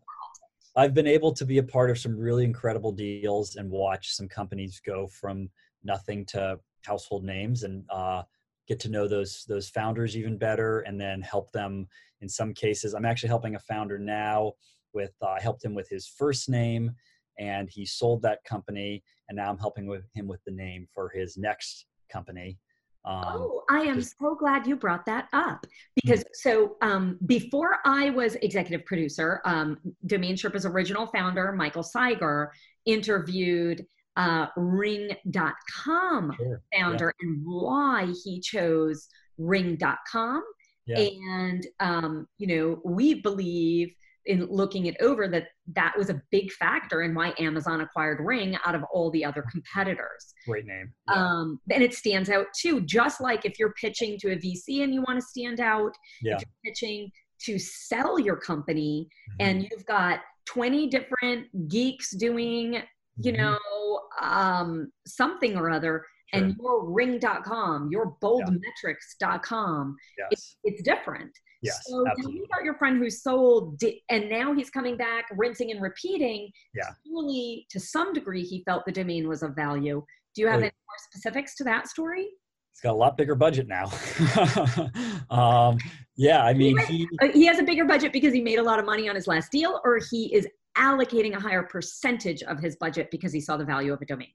[0.74, 4.28] I've been able to be a part of some really incredible deals and watch some
[4.28, 5.50] companies go from
[5.84, 8.22] nothing to household names and uh,
[8.68, 11.88] get to know those those founders even better and then help them
[12.20, 12.94] in some cases.
[12.94, 14.52] I'm actually helping a founder now
[14.94, 16.90] with uh, i helped him with his first name
[17.38, 21.08] and he sold that company and now i'm helping with him with the name for
[21.10, 22.58] his next company
[23.04, 27.78] um, Oh, I am just- so glad you brought that up because so um, before
[27.84, 32.48] I was executive producer, um, Domain Sherpa's original founder, Michael Cyger,
[32.86, 33.86] interviewed
[34.18, 36.62] uh, Ring.com sure.
[36.74, 39.08] founder and why he chose
[39.38, 40.42] Ring.com.
[40.86, 40.98] Yeah.
[40.98, 43.90] And, um, you know, we believe
[44.26, 48.56] in looking it over that that was a big factor in why Amazon acquired Ring
[48.66, 50.34] out of all the other competitors.
[50.46, 51.14] great name Yeah.
[51.24, 54.92] Um, and it stands out too, just like if you're pitching to a VC and
[54.92, 57.10] you want to stand out, yeah if you're pitching
[57.46, 59.46] to sell your company Mhm.
[59.46, 62.82] and you've got 20 different geeks doing,
[63.18, 63.36] you Mhm.
[63.38, 66.62] know, um, something or other, and Sure.
[66.82, 69.96] your ring.com, your boldmetrics.com,
[70.30, 71.32] yes it's different.
[71.60, 72.40] Yes, So tell absolutely.
[72.40, 76.52] me about your friend who sold, di- and now he's coming back, rinsing and repeating.
[76.72, 76.90] Yeah.
[77.04, 80.04] Surely, to some degree, he felt the domain was of value.
[80.36, 82.28] Do you have Oh, any more specifics to that story?
[82.70, 83.86] He's got a lot bigger budget now.
[85.30, 85.78] um,
[86.16, 88.78] yeah, I mean, he Uh, he has a bigger budget because he made a lot
[88.78, 90.46] of money on his last deal, or he is
[90.76, 94.28] allocating a higher percentage of his budget because he saw the value of a domain.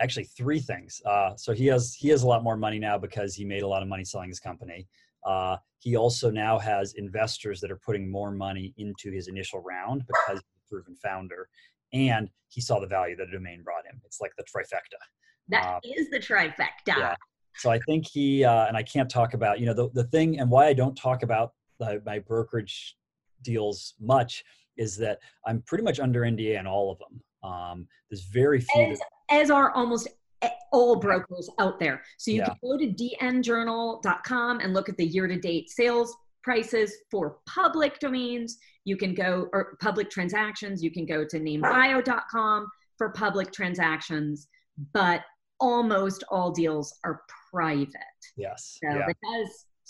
[0.00, 1.00] actually three things.
[1.04, 3.68] Uh, so he has he has a lot more money now because he made a
[3.68, 4.86] lot of money selling his company.
[5.26, 10.02] Uh, he also now has investors that are putting more money into his initial round
[10.06, 11.48] because he's a proven founder,
[11.92, 14.00] and he saw the value that a domain brought him.
[14.06, 15.00] It's like the trifecta.
[15.48, 16.96] That is Um, the trifecta.
[16.96, 17.14] yeah.
[17.56, 20.40] So I think he uh, and I can't talk about you know the the thing
[20.40, 22.96] and why I don't talk about the, my brokerage
[23.42, 24.44] deals much
[24.76, 27.22] is that I'm pretty much under NDA on all of them.
[27.50, 28.82] Um, there's very few.
[28.92, 30.08] As, that- as are almost
[30.44, 32.02] e- all brokers out there.
[32.18, 32.46] So you Yeah.
[32.46, 38.58] can go to dnjournal.com and look at the year-to-date sales prices for public domains.
[38.84, 40.82] You can go or public transactions.
[40.82, 42.66] You can go to namebio.com
[42.98, 44.48] for public transactions,
[44.92, 45.22] but
[45.60, 47.90] almost all deals are private.
[48.36, 48.78] yes.
[48.82, 49.06] So yeah.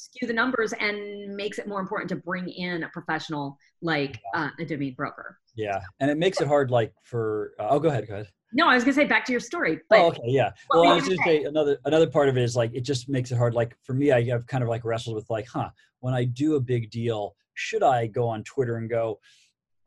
[0.01, 4.49] Skew the numbers and makes it more important to bring in a professional like uh,
[4.59, 5.39] a domain broker.
[5.55, 7.53] Yeah, and it makes it hard, like for.
[7.59, 8.07] Uh, oh, go ahead.
[8.09, 8.29] Go ahead.
[8.53, 10.21] No, I was gonna say back to your story, but oh, okay.
[10.25, 10.51] Yeah.
[10.71, 13.09] Well, I was gonna just say another another part of it is like it just
[13.09, 13.55] makes it hard.
[13.55, 15.71] Like for me, I, I've kind of like wrestled with like, huh,
[16.01, 19.21] when I do a big deal, should I go on Twitter and go,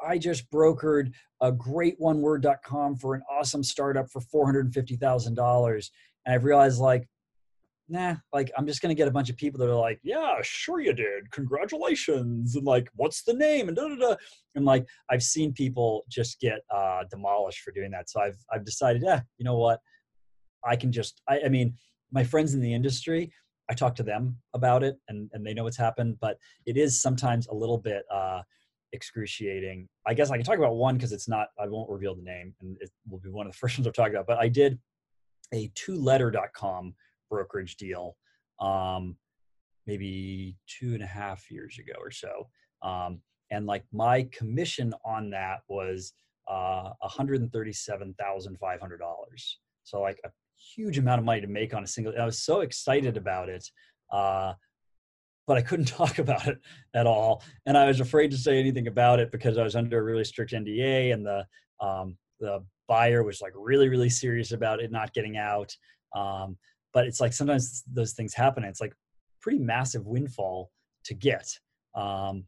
[0.06, 1.12] I just brokered
[1.42, 5.92] a great one word.com for an awesome startup for four hundred and fifty thousand dollars,
[6.26, 7.08] and I've realized like.
[7.90, 10.80] Nah, like I'm just gonna get a bunch of people that are like, yeah, sure
[10.80, 14.16] you did, congratulations, and like, what's the name, and da da da,
[14.56, 18.10] and like I've seen people just get uh, demolished for doing that.
[18.10, 19.80] So I've I've decided, yeah, you know what,
[20.66, 21.76] I can just I, I mean,
[22.12, 23.34] my friends in the industry,
[23.70, 27.02] I talk to them about it, and and they know what's happened, but it is
[27.02, 28.42] sometimes a little bit uh,
[28.94, 29.90] excruciating.
[30.08, 31.48] I guess I can talk about one because it's not.
[31.60, 33.94] I won't reveal the name, and it will be one of the first ones I've
[33.94, 34.28] talked about.
[34.28, 34.80] But I did
[35.54, 36.96] a two-letter.com
[37.34, 38.16] brokerage deal.
[38.60, 39.18] Um,
[39.88, 42.48] maybe two and a half years ago or so.
[42.82, 43.22] Um,
[43.52, 46.14] and like my commission on that was
[46.48, 48.16] uh, $137,500.
[49.84, 50.30] So like a
[50.76, 52.14] huge amount of money to make on a single.
[52.20, 53.70] I was so excited about it,
[54.12, 54.54] uh,
[55.48, 56.60] but I couldn't talk about it
[56.94, 60.00] at all, and I was afraid to say anything about it because I was under
[60.00, 61.46] a really strict NDA, and the
[61.86, 65.76] um, the buyer was like really really serious about it not getting out.
[66.16, 66.58] Um,
[66.94, 68.64] but it's like sometimes those things happen.
[68.64, 68.94] It's like
[69.42, 70.72] pretty massive windfall
[71.06, 71.48] to get.
[71.96, 72.46] Um,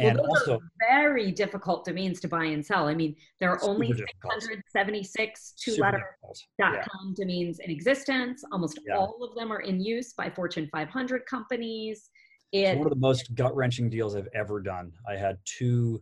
[0.00, 2.86] and those also very difficult domains to buy and sell.
[2.86, 4.34] I mean, there are only difficult.
[4.40, 6.38] 676 two-letter difficult.
[6.60, 6.84] Yeah.
[7.16, 8.44] domains in existence.
[8.52, 8.96] Almost Yeah.
[8.96, 12.10] all of them are in use by Fortune 500 companies.
[12.52, 14.92] It's It one of the most gut wrenching deals I've ever done.
[15.08, 16.00] I had two,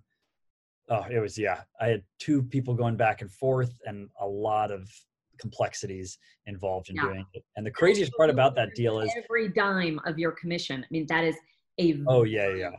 [0.91, 4.71] oh, it was, yeah, I had two people going back and forth and a lot
[4.71, 4.91] of
[5.39, 7.03] complexities involved in Yeah.
[7.03, 7.45] doing it.
[7.57, 10.83] And the craziest part about that deal is, every dime of your commission.
[10.83, 11.37] I mean, that is
[11.79, 12.71] a oh, yeah, yeah.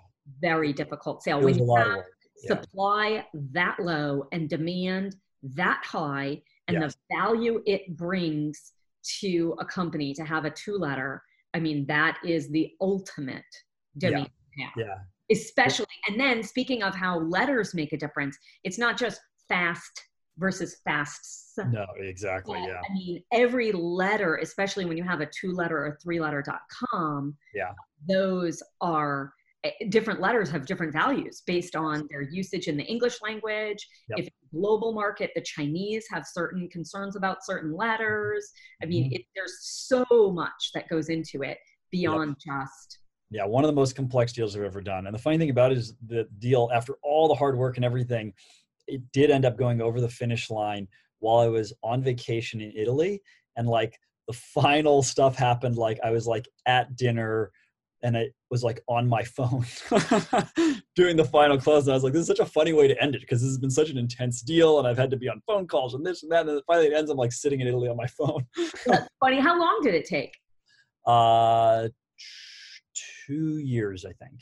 [0.42, 1.40] very difficult sale.
[1.40, 2.04] It When you have.
[2.44, 2.56] Yeah.
[2.56, 6.96] supply that low and demand that high and Yes.
[7.10, 8.74] the value it brings
[9.22, 11.24] to a company to have a two letter
[11.56, 13.44] i mean that is the ultimate
[14.02, 14.28] to have.
[14.78, 14.98] Yeah.
[15.32, 20.04] especially and then speaking of how letters make a difference it's not just fast
[20.38, 22.60] versus fast No, exactly.
[22.60, 22.82] but, Yeah.
[22.90, 26.62] I mean, every letter, especially when you have a two letter or three letter dot
[26.92, 27.74] com, Yeah.
[28.08, 29.34] those are
[29.64, 33.88] eh, different letters have different values based on their usage in the English language.
[34.10, 34.20] Yep.
[34.20, 38.52] If it's global market, the Chinese have certain concerns about certain letters.
[38.84, 39.16] I mean, Mhm.
[39.16, 41.58] it, there's so much that goes into it
[41.92, 43.00] beyond just
[43.32, 45.08] Yeah, one of the most complex deals I've ever done.
[45.08, 47.84] And the funny thing about it is the deal, after all the hard work and
[47.84, 48.34] everything,
[48.88, 50.88] it did end up going over the finish line
[51.20, 53.22] while I was on vacation in Italy.
[53.56, 57.52] And like the final stuff happened, like I was like at dinner
[58.04, 59.66] and it was like on my phone
[60.96, 61.86] doing the final close.
[61.86, 63.50] And I was like, this is such a funny way to end it because this
[63.50, 66.06] has been such an intense deal and I've had to be on phone calls and
[66.06, 66.48] this and that.
[66.48, 68.46] And finally it ends, I'm like sitting in Italy on my phone.
[68.86, 69.40] That's funny.
[69.40, 70.36] How long did it take?
[71.06, 71.88] Uh,
[73.26, 74.42] two years, I think.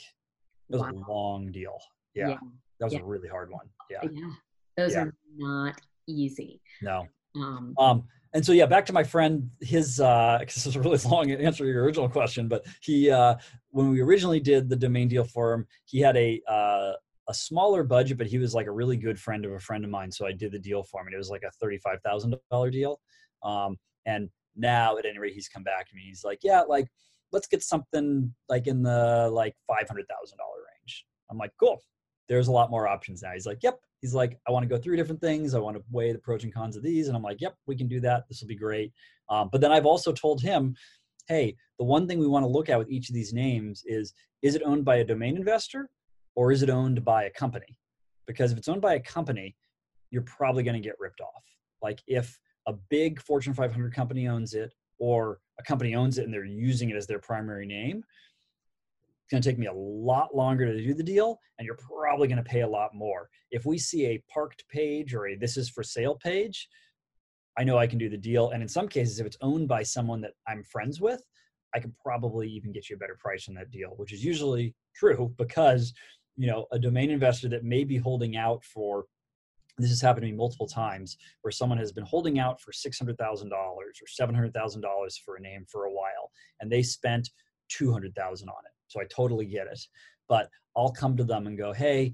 [0.69, 0.91] It was Wow.
[0.91, 1.77] a long deal.
[2.13, 2.37] Yeah,
[2.79, 2.99] that was yeah.
[3.01, 3.67] a really hard one.
[3.89, 4.29] Yeah, Yeah.
[4.77, 5.03] Those Yeah.
[5.03, 6.61] are not easy.
[6.81, 7.07] no.
[7.35, 9.49] Um, Um, and so yeah, back to my friend.
[9.61, 13.35] His uh, this is a really long answer to your original question, but he uh,
[13.69, 16.93] when we originally did the domain deal for him, he had a uh,
[17.27, 19.89] a smaller budget, but he was like a really good friend of a friend of
[19.89, 20.11] mine.
[20.11, 22.35] So I did the deal for him, and it was like a thirty five thousand
[22.51, 22.99] dollar deal.
[23.43, 26.03] Um, and now, at any rate, he's come back to me.
[26.05, 26.87] He's like, yeah, like
[27.31, 31.05] let's get something like in the like five hundred thousand dollar range.
[31.29, 31.81] I'm like, cool.
[32.27, 33.31] There's a lot more options now.
[33.33, 33.79] He's like, yep.
[34.01, 35.55] He's like, I want to go through different things.
[35.55, 37.07] I want to weigh the pros and cons of these.
[37.07, 38.25] And I'm like, yep, we can do that.
[38.29, 38.93] This will be great.
[39.29, 40.75] Um, but then I've also told him,
[41.27, 44.13] hey, the one thing we want to look at with each of these names is
[44.41, 45.89] is it owned by a domain investor
[46.35, 47.77] or is it owned by a company?
[48.27, 49.55] Because if it's owned by a company,
[50.11, 51.43] you're probably going to get ripped off.
[51.81, 56.33] Like if a big Fortune 500 company owns it or a company owns it and
[56.33, 58.03] they're using it as their primary name,
[59.25, 62.27] it's going to take me a lot longer to do the deal and you're probably
[62.27, 63.27] going to pay a lot more.
[63.49, 66.67] If we see a parked page or a this is for sale page,
[67.57, 68.51] I know I can do the deal.
[68.51, 71.23] And in some cases, if it's owned by someone that I'm friends with,
[71.73, 74.75] I can probably even get you a better price on that deal, which is usually
[74.95, 75.91] true because
[76.37, 79.05] you know a domain investor that may be holding out for
[79.77, 83.51] this has happened to me multiple times where someone has been holding out for $600,000
[83.51, 87.29] or $700,000 for a name for a while and they spent
[87.69, 88.74] 200,000 on it.
[88.87, 89.79] So I totally get it.
[90.27, 92.13] But I'll come to them and go, "Hey,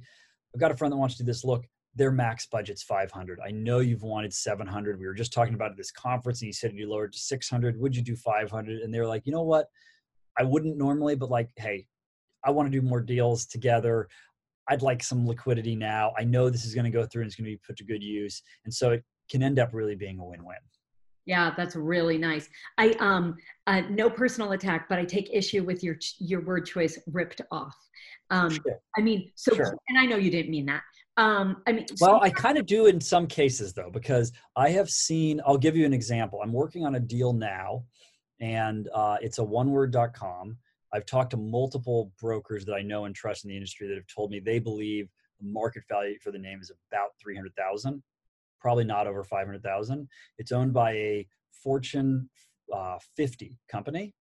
[0.53, 1.43] I've got a friend that wants to do this.
[1.43, 1.65] Look,
[1.95, 3.39] their max budget's 500.
[3.45, 4.99] I know you've wanted 700.
[4.99, 7.80] We were just talking about at this conference and you said you lowered to 600.
[7.80, 8.82] Would you do 500?
[8.82, 9.67] And they're like, "You know what?
[10.38, 11.86] I wouldn't normally, but like, hey,
[12.43, 14.07] I want to do more deals together.
[14.67, 16.13] I'd like some liquidity now.
[16.17, 17.84] I know this is going to go through and it's going to be put to
[17.84, 18.41] good use.
[18.65, 20.57] And so it can end up really being a win-win.
[21.26, 22.49] Yeah, that's really nice.
[22.78, 26.99] I um uh, no personal attack, but I take issue with your your word choice
[27.07, 27.76] ripped off.
[28.30, 28.80] Um sure.
[28.97, 29.78] I mean, so sure.
[29.89, 30.82] and I know you didn't mean that.
[31.17, 34.69] Um I mean Well, so- I kind of do in some cases though because I
[34.69, 36.39] have seen I'll give you an example.
[36.43, 37.86] I'm working on a deal now
[38.39, 40.57] and uh, it's a oneword.com
[40.93, 44.07] I've talked to multiple brokers that I know and trust in the industry that have
[44.07, 45.09] told me they believe
[45.39, 48.01] the market value for the name is about 300,000,
[48.62, 50.07] probably not over 500,000.
[50.38, 52.30] It's owned by a Fortune
[52.74, 54.14] uh, 50 company.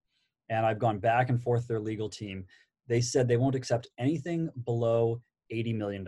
[0.49, 2.45] And I've gone back and forth their legal team.
[2.88, 5.20] They said they won't accept anything below
[5.53, 6.07] $80 million.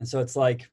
[0.00, 0.70] And so it's like,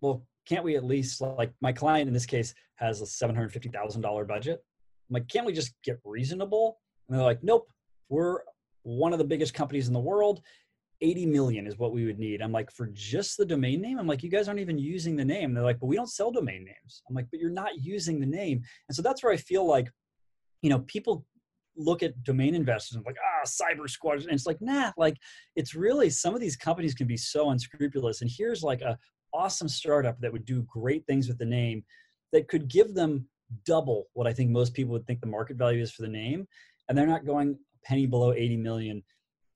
[0.00, 4.62] well, can't we at least like my client in this case has a $750,000 budget?
[5.10, 6.78] I'm like, can't we just get reasonable?
[7.08, 7.68] And they're like, nope,
[8.08, 8.40] we're
[8.82, 10.42] one of the biggest companies in the world.
[11.02, 12.40] 80 million is what we would need.
[12.40, 13.98] I'm like, for just the domain name?
[13.98, 15.52] I'm like, you guys aren't even using the name.
[15.52, 17.02] They're like, but we don't sell domain names.
[17.08, 18.62] I'm like, but you're not using the name.
[18.88, 19.90] And so that's where I feel like,
[20.62, 21.26] you know, people
[21.76, 24.22] look at domain investors and like, ah, cybersquat.
[24.22, 25.16] And it's like, nah, like
[25.56, 28.22] it's really some of these companies can be so unscrupulous.
[28.22, 28.96] And here's like a
[29.34, 31.84] awesome startup that would do great things with the name
[32.32, 33.26] that could give them
[33.66, 36.46] double what I think most people would think the market value is for the name,
[36.88, 39.02] and they're not going a penny below 80 million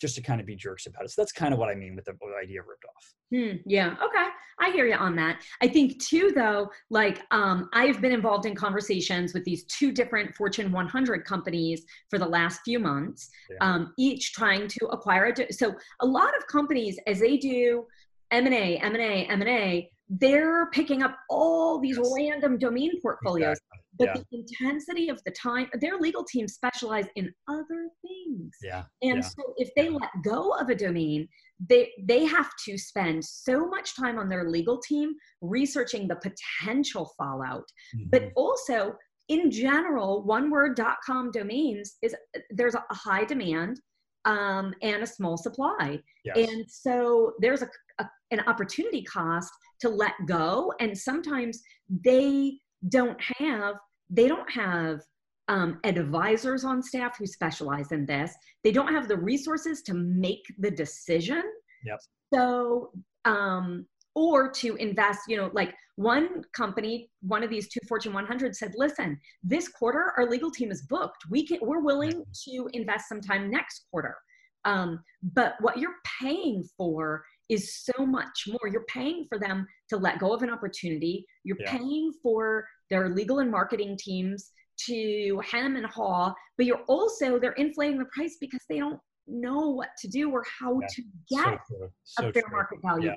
[0.01, 1.11] just to kind of be jerks about it.
[1.11, 3.15] So that's kind of what I mean with the idea of ripped off.
[3.33, 3.97] Hmm, yeah.
[4.03, 4.27] Okay.
[4.59, 5.43] I hear you on that.
[5.61, 10.35] I think too, though, like um, I've been involved in conversations with these two different
[10.35, 13.57] Fortune 100 companies for the last few months, yeah.
[13.61, 15.55] um, each trying to acquire it.
[15.55, 17.87] So a lot of companies, as they do
[18.31, 22.13] M&A, M&A, M&A, they're picking up all these yes.
[22.17, 23.59] random domain portfolios.
[23.59, 24.15] Exactly but yeah.
[24.15, 29.21] the intensity of the time their legal team specialize in other things yeah and yeah.
[29.21, 31.29] so if they let go of a domain
[31.69, 37.13] they they have to spend so much time on their legal team researching the potential
[37.17, 37.65] fallout
[37.97, 38.09] mm-hmm.
[38.11, 38.95] but also
[39.29, 42.15] in general oneword.com domains is
[42.51, 43.81] there's a high demand
[44.25, 46.37] um, and a small supply yes.
[46.37, 47.69] and so there's a,
[47.99, 51.63] a an opportunity cost to let go and sometimes
[52.05, 53.77] they don't have
[54.11, 55.01] they don't have
[55.49, 58.35] um, advisors on staff who specialize in this.
[58.64, 61.43] They don't have the resources to make the decision.
[61.85, 62.01] Yep.
[62.35, 62.91] So,
[63.24, 68.57] um, or to invest, you know, like one company, one of these two Fortune 100
[68.57, 71.24] said, listen, this quarter our legal team is booked.
[71.31, 74.16] We can, we're willing to invest some time next quarter.
[74.64, 78.69] Um, but what you're paying for is so much more.
[78.71, 81.25] You're paying for them to let go of an opportunity.
[81.45, 81.77] You're yeah.
[81.77, 84.51] paying for their legal and marketing teams
[84.87, 89.71] to hem and haw, but you're also they're inflating the price because they don't know
[89.71, 90.87] what to do or how yeah.
[90.89, 92.53] to get so so a fair true.
[92.53, 93.15] market value yeah.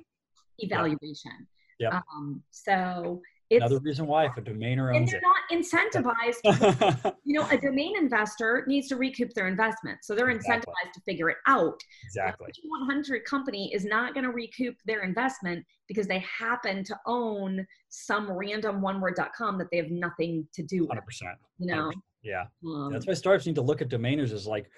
[0.60, 1.48] evaluation.
[1.80, 2.02] Yeah.
[2.16, 5.24] Um, so it's, Another reason why if a domainer owns and they're it.
[5.24, 7.16] not incentivized.
[7.24, 10.92] you know, a domain investor needs to recoup their investment, so they're incentivized exactly.
[10.94, 11.82] to figure it out.
[12.06, 12.48] Exactly.
[12.48, 17.66] A 100 company is not going to recoup their investment because they happen to own
[17.90, 20.98] some random oneword.com that they have nothing to do with.
[20.98, 21.34] 100%.
[21.58, 21.90] You know.
[21.90, 21.94] 100%.
[22.22, 22.44] Yeah.
[22.66, 24.70] Um, That's why startups need to look at domainers as like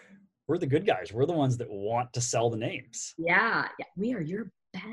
[0.47, 1.11] we're the good guys.
[1.11, 3.13] We're the ones that want to sell the names.
[3.17, 3.67] Yeah.
[3.79, 3.85] Yeah.
[3.97, 4.85] We are your best.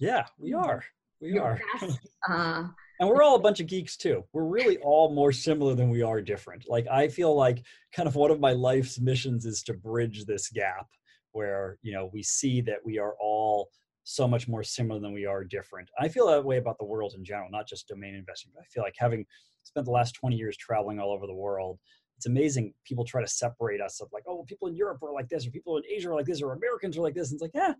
[0.00, 0.82] Yeah, we are.
[1.20, 1.60] We your are.
[1.80, 2.64] Best, uh,
[3.00, 4.22] and we're all a bunch of geeks too.
[4.34, 6.66] We're really all more similar than we are different.
[6.68, 10.50] Like I feel like kind of one of my life's missions is to bridge this
[10.50, 10.86] gap
[11.32, 13.70] where you know we see that we are all
[14.04, 15.88] so much more similar than we are different.
[15.98, 18.52] I feel that way about the world in general, not just domain investing.
[18.54, 19.24] But I feel like having
[19.62, 21.78] spent the last 20 years traveling all over the world,
[22.16, 25.12] it's amazing people try to separate us of like, oh, well, people in Europe are
[25.12, 27.30] like this, or people in Asia are like this, or Americans are like this.
[27.30, 27.72] And it's like, yeah,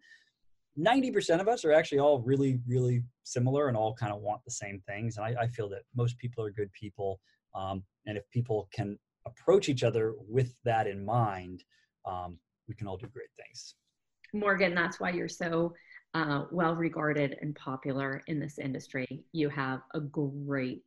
[0.79, 4.51] 90% of us are actually all really, really similar and all kind of want the
[4.51, 5.17] same things.
[5.17, 7.21] And I, I feel that most people are good people.
[7.55, 11.65] Um, and if people can approach each other with that in mind,
[12.07, 13.75] um, we can all do great things.
[14.33, 15.75] Morgan, that's why you're so
[16.15, 19.25] uh, well regarded and popular in this industry.
[19.33, 20.85] You have a great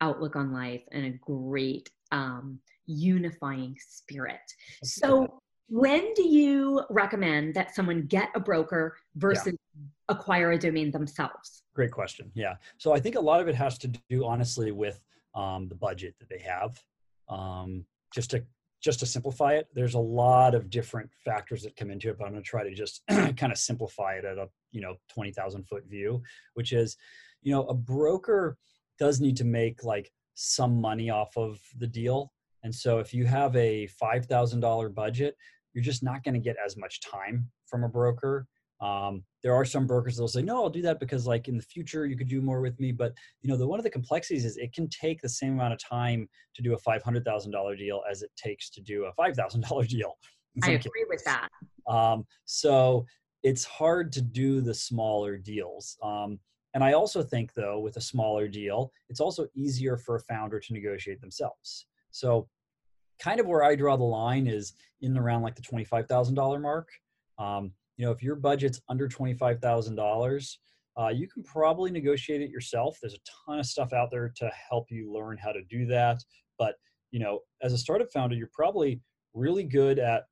[0.00, 4.40] outlook on life and a great um, unifying spirit.
[4.82, 9.84] So, when do you recommend that someone get a broker versus yeah.
[10.08, 11.62] acquire a domain themselves?
[11.74, 12.30] Great question.
[12.34, 12.54] Yeah.
[12.78, 15.00] So, I think a lot of it has to do, honestly, with
[15.34, 16.80] um, the budget that they have.
[17.28, 18.44] Um, just to
[18.82, 22.26] just to simplify it, there's a lot of different factors that come into it, but
[22.26, 25.64] I'm going to try to just kind of simplify it at a you know 20,000
[25.64, 26.22] foot view,
[26.54, 26.96] which is,
[27.42, 28.56] you know, a broker
[28.98, 33.24] does need to make like some money off of the deal, and so if you
[33.26, 35.36] have a five thousand dollar budget,
[35.76, 38.48] you're just not going to get as much time from a broker
[38.80, 41.62] um, there are some brokers that'll say, no, I'll do that because like in the
[41.62, 42.92] future you could do more with me.
[42.92, 45.72] But you know, the one of the complexities is it can take the same amount
[45.72, 49.04] of time to do a five hundred thousand dollar deal as it takes to do
[49.04, 50.14] a five thousand dollar deal.
[50.62, 51.06] I agree cases.
[51.08, 51.48] with that.
[51.86, 53.04] Um, so
[53.42, 55.96] it's hard to do the smaller deals.
[56.02, 56.38] Um,
[56.74, 60.60] and I also think though, with a smaller deal, it's also easier for a founder
[60.60, 61.86] to negotiate themselves.
[62.10, 62.48] So
[63.18, 66.88] kind of where I draw the line is in around like the $25,000 mark.
[67.38, 70.56] Um, you know if your budget's under $25000
[70.98, 72.96] uh, you can probably negotiate it yourself.
[73.02, 76.22] There's a ton of stuff out there to help you learn how to do that.
[76.58, 76.76] But
[77.10, 79.00] you know as a startup founder you're probably
[79.34, 80.24] really good at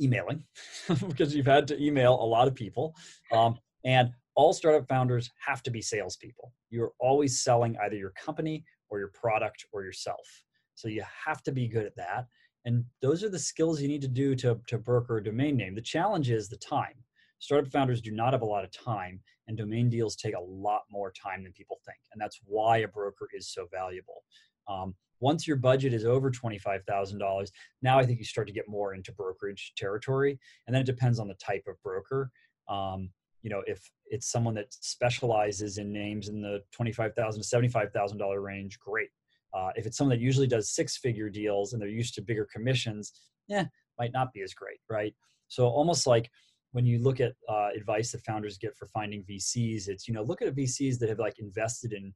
[0.00, 0.44] emailing
[1.08, 2.94] because you've had to email a lot of people.
[3.32, 6.52] Um, and all startup founders have to be salespeople.
[6.70, 10.44] You're always selling either your company or your product or yourself
[10.76, 12.26] so you have to be good at that
[12.66, 15.76] and those are the skills you need to do to, to broker a domain name.
[15.76, 17.04] The challenge is the time.
[17.38, 20.82] Startup founders do not have a lot of time, and domain deals take a lot
[20.90, 21.98] more time than people think.
[22.12, 24.24] And that's why a broker is so valuable.
[24.68, 27.50] Um, once your budget is over $25,000,
[27.82, 30.38] now I think you start to get more into brokerage territory.
[30.66, 32.32] And then it depends on the type of broker.
[32.68, 33.10] Um,
[33.42, 38.80] you know, if it's someone that specializes in names in the 25,000 to $75,000 range,
[38.80, 39.10] great.
[39.56, 42.46] Uh, if it's someone that usually does six figure deals and they're used to bigger
[42.52, 43.12] commissions,
[43.48, 43.64] yeah,
[43.98, 45.14] might not be as great, right?
[45.48, 46.30] So almost like
[46.72, 50.22] when you look at uh, advice that founders get for finding VCs, it's you know
[50.22, 52.12] look at VCs that have like invested in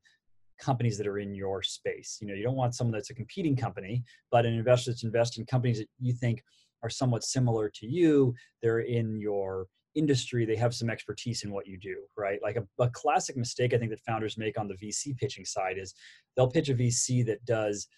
[0.60, 2.18] companies that are in your space.
[2.20, 5.40] You know, you don't want someone that's a competing company, but an investor that's invested
[5.40, 6.42] in companies that you think
[6.82, 8.34] are somewhat similar to you.
[8.60, 12.38] They're in your industry they have some expertise in what you do right?
[12.42, 15.78] Like a, a, classic mistake i think that founders make on the vc pitching side
[15.78, 15.94] is
[16.36, 17.88] they'll pitch a vc that does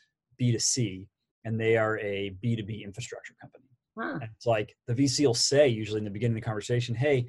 [0.41, 1.07] b2c
[1.45, 3.65] and they are a b2b infrastructure company.
[3.99, 4.21] Huh.
[4.23, 7.27] it's like the vc will say usually in the beginning of the conversation hey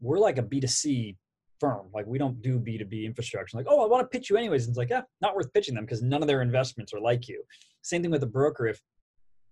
[0.00, 1.16] we're like a b2c
[1.58, 1.86] firm.
[1.92, 3.56] Like we don't do b2b infrastructure.
[3.56, 4.64] Like oh i want to pitch you anyways.
[4.64, 7.28] And it's like yeah not worth pitching them because none of their investments are like
[7.28, 7.42] you.
[7.82, 8.66] Same thing with a broker.
[8.66, 8.80] If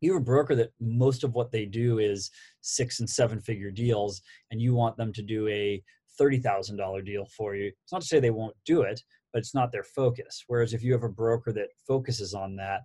[0.01, 2.31] you're a broker that most of what they do is
[2.61, 4.21] six and seven figure deals
[4.51, 5.83] and you want them to do a
[6.21, 7.73] $30,000 deal for you.
[7.83, 9.01] It's not to say they won't do it,
[9.33, 10.45] but it's not their focus.
[10.47, 12.83] Whereas if you have a broker that focuses on that,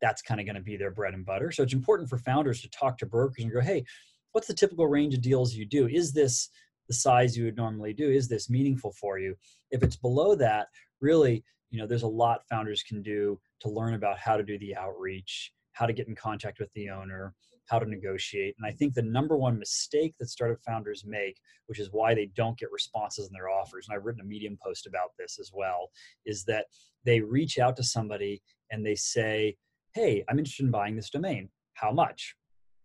[0.00, 1.50] that's kind of going to be their bread and butter.
[1.50, 3.84] So it's important for founders to talk to brokers and go, hey,
[4.32, 5.88] what's the typical range of deals you do?
[5.88, 6.48] Is this
[6.88, 8.08] the size you would normally do?
[8.10, 9.36] Is this meaningful for you?
[9.70, 10.68] If it's below that,
[11.00, 14.58] really, you know, there's a lot founders can do to learn about how to do
[14.58, 17.34] the outreach, how to get in contact with the owner,
[17.70, 18.56] how to negotiate.
[18.58, 22.26] And I think the number one mistake that startup founders make, which is why they
[22.34, 25.52] don't get responses in their offers, and I've written a Medium post about this as
[25.54, 25.90] well,
[26.26, 26.66] is that
[27.04, 29.56] they reach out to somebody and they say,
[29.94, 31.48] Hey, I'm interested in buying this domain.
[31.74, 32.34] How much?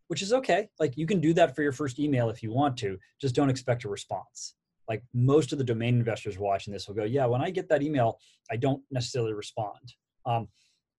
[0.07, 0.69] Which is okay.
[0.79, 3.49] Like you can do that for your first email if you want to, just don't
[3.49, 4.55] expect a response.
[4.87, 7.81] Like most of the domain investors watching this will go, Yeah, when I get that
[7.81, 8.19] email,
[8.51, 9.95] I don't necessarily respond.
[10.27, 10.47] Um,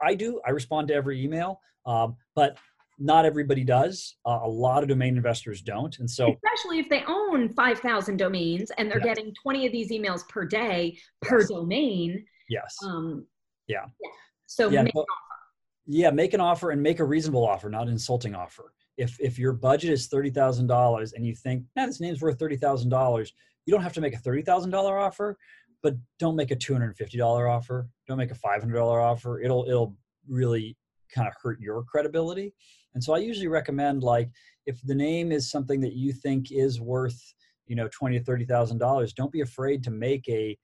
[0.01, 0.41] I do.
[0.47, 2.57] I respond to every email, um, but
[2.99, 4.17] not everybody does.
[4.27, 8.17] Uh, a lot of domain investors don't, and so especially if they own five thousand
[8.17, 11.49] domains and they're getting twenty of these emails per day per yes.
[11.49, 12.25] domain.
[12.49, 12.77] Yes.
[12.85, 13.27] Um,
[13.67, 13.85] yeah.
[14.03, 14.11] yeah.
[14.47, 15.05] So yeah, make but,
[15.87, 18.73] Yeah, make an offer and make a reasonable offer, not an insulting offer.
[18.97, 22.39] If if your budget is thirty thousand dollars and you think, man, this name's worth
[22.39, 23.33] thirty thousand dollars,
[23.67, 25.37] you don't have to make a thirty thousand dollar offer,
[25.83, 27.89] but don't make a $250 offer.
[28.09, 29.41] Don't make a $500 offer.
[29.41, 29.97] It'll it'll
[30.29, 30.77] really
[31.15, 32.55] kind of hurt your credibility.
[32.95, 34.31] And so I usually recommend like
[34.67, 37.21] if the name is something that you think is worth,
[37.67, 40.57] you know, twenty to thirty thousand dollars, don't be afraid to make a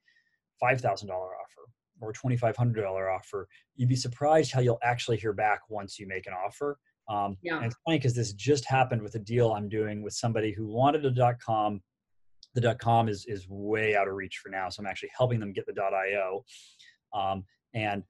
[0.59, 1.69] five thousand dollar offer
[2.01, 3.47] or twenty five hundred dollar offer.
[3.75, 6.77] You'd be surprised how you'll actually hear back once you make an offer.
[7.09, 7.57] Um, yeah.
[7.57, 10.67] And it's funny because this just happened with a deal I'm doing with somebody who
[10.67, 11.81] wanted a dot com.
[12.55, 15.39] The dot com is is way out of reach for now, so I'm actually helping
[15.39, 16.43] them get the dot io.
[17.13, 18.03] Um, and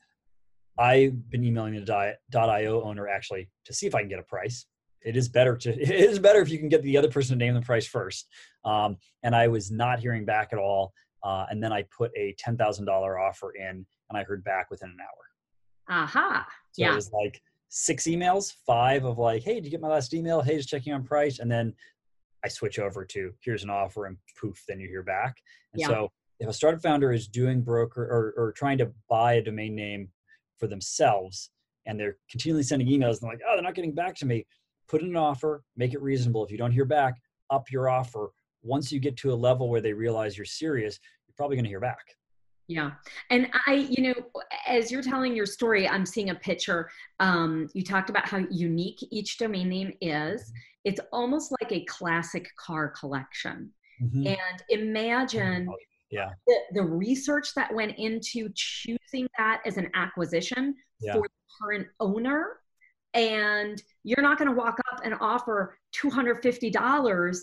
[0.78, 4.66] I've been emailing the .io owner actually to see if I can get a price.
[5.02, 7.46] It is better to it is better if you can get the other person to
[7.46, 8.28] name the price first.
[8.66, 10.94] Um, and I was not hearing back at all.
[11.24, 14.70] Uh, and then I put a ten thousand dollar offer in, and I heard back
[14.70, 16.04] within an hour.
[16.04, 16.48] Aha!
[16.72, 16.92] So yeah.
[16.92, 20.42] it was like six emails, five of like, "Hey, did you get my last email?
[20.42, 21.74] Hey, just checking on price," and then
[22.44, 25.38] I switch over to "Here's an offer," and poof, then you hear back.
[25.72, 25.88] And yeah.
[25.88, 29.76] so if a startup founder is doing broker or, or trying to buy a domain
[29.76, 30.10] name
[30.58, 31.50] for themselves
[31.86, 34.46] and they're continually sending emails and they're like, oh, they're not getting back to me.
[34.88, 36.44] Put in an offer, make it reasonable.
[36.44, 37.16] If you don't hear back,
[37.50, 38.30] up your offer.
[38.62, 41.70] Once you get to a level where they realize you're serious, you're probably going to
[41.70, 42.16] hear back.
[42.68, 42.92] Yeah.
[43.30, 44.14] And I, you know,
[44.68, 46.90] as you're telling your story, I'm seeing a picture.
[47.20, 50.42] Um, you talked about how unique each domain name is.
[50.42, 50.54] Mm-hmm.
[50.86, 53.70] It's almost like a classic car collection.
[54.02, 54.28] Mm-hmm.
[54.28, 55.76] And imagine oh,
[56.14, 56.30] yeah.
[56.48, 61.14] the, the research that went into choosing that as an acquisition yeah.
[61.14, 61.30] for the
[61.62, 62.60] current owner
[63.14, 67.38] and you're not going to walk up and offer $250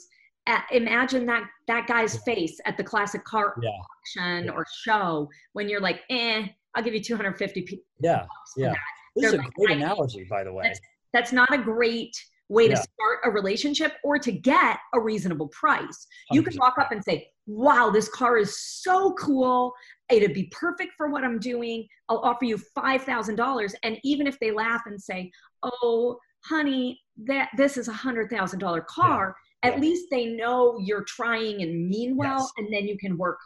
[0.47, 3.71] at, imagine that that guy's face at the classic car yeah.
[3.71, 4.53] auction yeah.
[4.53, 8.25] or show when you're like eh i'll give you 250 yeah
[8.57, 8.73] yeah
[9.15, 10.81] this is a like, great analogy by the way that's,
[11.13, 12.17] that's not a great
[12.51, 12.75] way yeah.
[12.75, 16.07] to start a relationship or to get a reasonable price.
[16.33, 19.73] You can walk up and say, Wow, this car is so cool.
[20.11, 21.87] It'd be perfect for what I'm doing.
[22.09, 23.75] I'll offer you $5,000.
[23.83, 25.31] And even if they laugh and say,
[25.63, 29.71] Oh, honey, that this is a hundred thousand dollar car, yeah.
[29.71, 29.81] at yeah.
[29.81, 32.53] least they know you're trying and mean well, yes.
[32.59, 33.39] and then you can work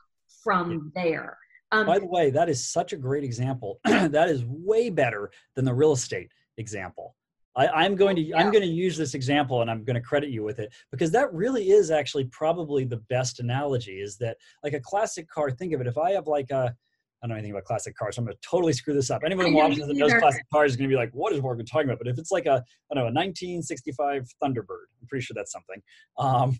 [0.42, 1.36] from there.
[1.72, 3.80] Um, By the way, that is such a great example.
[3.84, 7.16] that is way better than the real estate example.
[7.56, 8.38] I, am going to yeah.
[8.38, 11.10] I'm going to use this example and I'm going to credit you with it because
[11.12, 15.72] that really is actually probably the best analogy is that like a classic car, think
[15.72, 15.86] of it.
[15.86, 16.74] If I have like a
[17.22, 19.22] I don't know anything about classic cars, so I'm going to totally screw this up.
[19.24, 21.64] Anyone who watches that knows classic cars is going to be like, what is Morgan
[21.64, 21.98] talking about?
[21.98, 22.62] But if it's like a,
[22.92, 25.80] I don't know, a 1965 Thunderbird, I'm pretty sure that's something.
[26.18, 26.58] Um,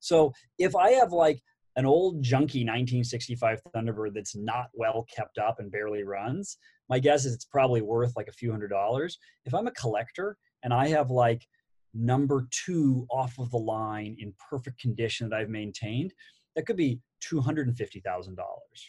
[0.00, 1.42] so if I have like
[1.76, 6.58] an old junky 1965 Thunderbird that's not well kept up and barely runs,
[6.88, 9.18] my guess is it's probably worth like a few hundred dollars.
[9.44, 11.46] If I'm a collector and I have like
[11.94, 16.12] number two off of the line in perfect condition that I've maintained,
[16.54, 18.36] that could be $250,000,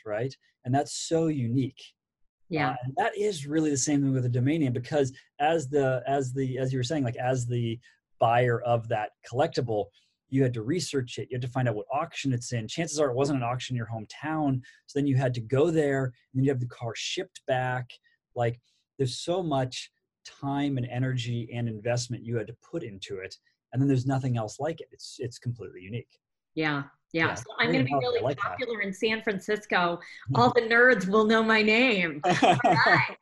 [0.06, 0.36] right?
[0.66, 1.82] And that's so unique.
[2.50, 2.72] Yeah.
[2.72, 6.34] Uh, that is really the same thing with a domain name because as the, as
[6.34, 7.78] the, as you were saying, like as the
[8.20, 9.86] buyer of that collectible,
[10.30, 11.28] you had to research it.
[11.30, 12.68] You had to find out what auction it's in.
[12.68, 14.62] Chances are it wasn't an auction in your hometown.
[14.86, 17.90] So then you had to go there and then you have the car shipped back.
[18.36, 18.60] Like
[18.98, 19.90] there's so much
[20.26, 23.34] time and energy and investment you had to put into it
[23.72, 24.88] and then there's nothing else like it.
[24.92, 26.20] It's it's completely unique.
[26.56, 26.84] Yeah
[27.14, 27.34] yeah, yeah.
[27.36, 28.88] so i'm going to be really like popular that.
[28.88, 30.00] in san francisco.
[30.36, 32.22] All the nerds will know my name.
[32.26, 33.16] I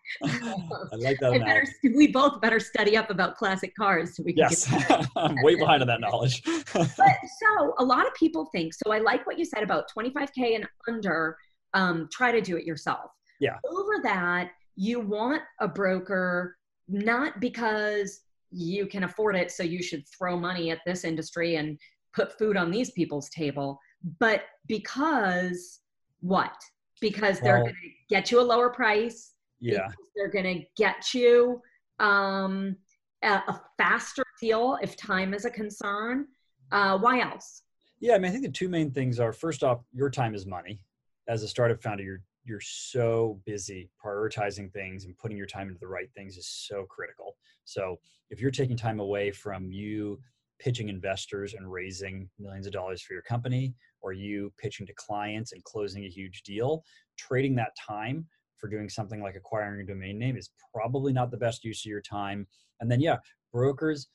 [0.93, 4.71] like that better, we both better study up about classic cars so we can yes
[5.15, 6.43] i'm way behind on that knowledge.
[6.73, 10.55] But so a lot of people think so i like what you said about 25k
[10.55, 11.37] and under
[11.75, 13.11] um, try to do it yourself.
[13.39, 13.57] Yeah.
[13.69, 16.57] Over that you want a broker
[16.87, 18.21] not because
[18.51, 21.77] you can afford it so you should throw money at this industry and
[22.15, 23.79] put food on these people's table
[24.19, 25.81] but because
[26.21, 26.55] what?
[27.01, 29.87] Because they're well, going to get you a lower price yeah.
[30.15, 31.61] they're going to get you
[31.99, 32.75] um,
[33.23, 36.27] a, a, faster deal if time is a concern
[36.71, 37.63] uh, why else?
[37.99, 40.45] Yeah i mean i think the two main things are first off your time is
[40.45, 40.81] money.
[41.27, 45.79] As a startup founder you're you're so busy prioritizing things and putting your time into
[45.79, 47.35] the right things is so critical.
[47.63, 47.97] So
[48.29, 50.19] if you're taking time away from you
[50.59, 55.51] pitching investors and raising millions of dollars for your company or you pitching to clients
[55.51, 56.83] and closing a huge deal
[57.17, 58.25] trading that time
[58.57, 61.89] for doing something like acquiring a domain name is probably not the best use of
[61.89, 62.47] your time
[62.79, 63.17] and then yeah
[63.51, 64.07] brokers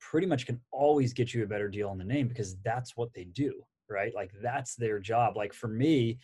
[0.00, 3.12] pretty much can always get you a better deal on the name because that's what
[3.14, 3.52] they do
[3.90, 6.18] right like that's their job like for me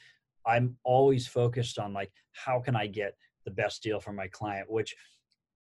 [0.47, 3.15] I'm always focused on like how can I get
[3.45, 4.95] the best deal for my client, which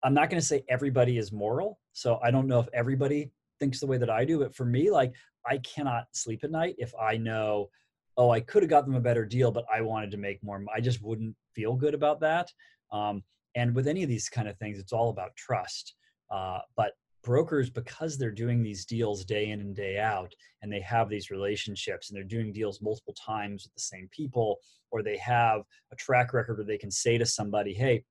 [0.03, 1.79] I'm not going to say everybody is moral.
[1.93, 3.31] So I don't know if everybody
[3.61, 5.13] thinks the way that I do, but for me, like
[5.49, 7.69] I cannot sleep at night if I know
[8.17, 10.63] oh, I could have got them a better deal, but I wanted to make more.
[10.75, 12.51] I just wouldn't feel good about that.
[12.91, 13.23] Um,
[13.55, 15.95] and with any of these kind of things, it's all about trust.
[16.29, 16.91] Uh, but
[17.23, 21.31] brokers, because they're doing these deals day in and day out, and they have these
[21.31, 24.57] relationships and they're doing deals multiple times with the same people,
[24.91, 25.61] or they have
[25.91, 28.03] a track record where they can say to somebody, hey,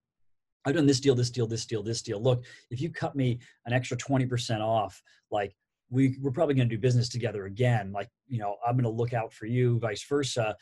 [0.65, 2.23] I've done this deal, this deal, this deal, this deal.
[2.23, 5.55] Look, if you cut me an extra 20% off, like
[5.91, 7.93] we, we're probably going to do business together again.
[7.93, 10.55] Like, you know, I'm going to look out for you, vice versa.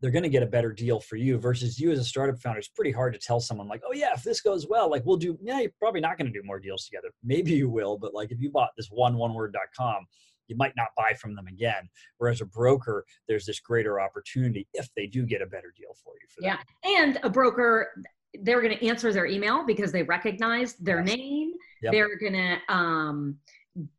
[0.00, 2.58] They're going to get a better deal for you versus you as a startup founder.
[2.58, 5.16] It's pretty hard to tell someone like, oh yeah, if this goes well, like we'll
[5.16, 7.08] do, yeah, you're probably not going to do more deals together.
[7.22, 10.04] Maybe you will, but like if you bought this one, one word.com,
[10.48, 11.88] you might not buy from them again.
[12.18, 16.12] Whereas a broker, there's this greater opportunity if they do get a better deal for
[16.20, 16.28] you.
[16.28, 16.58] For yeah.
[16.98, 17.88] And a broker,
[18.42, 21.52] they're going to answer their email because they recognize their name.
[21.82, 21.92] Yep.
[21.92, 23.38] They're going to um,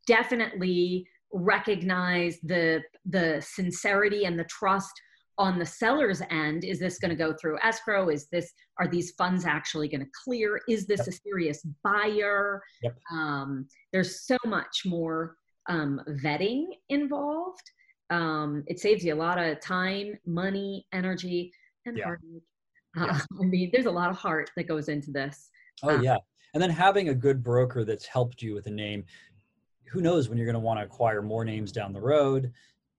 [0.06, 4.94] definitely recognize the the sincerity and the trust
[5.38, 9.12] on the seller's end is this going to go through escrow is this are these
[9.18, 11.08] funds actually going to clear is this yep.
[11.08, 12.98] a serious buyer yep.
[13.12, 15.36] um, there's so much more
[15.68, 17.70] um, vetting involved
[18.12, 21.52] um, it saves you a lot of time money energy
[21.86, 22.06] and yeah.
[22.06, 22.44] heartache
[22.96, 25.50] uh, I mean, there's a lot of heart that goes into this.
[25.84, 26.18] Oh, um, yeah.
[26.54, 29.04] And then having a good broker that's helped you with a name,
[29.90, 32.52] who knows when you're going to want to acquire more names down the road.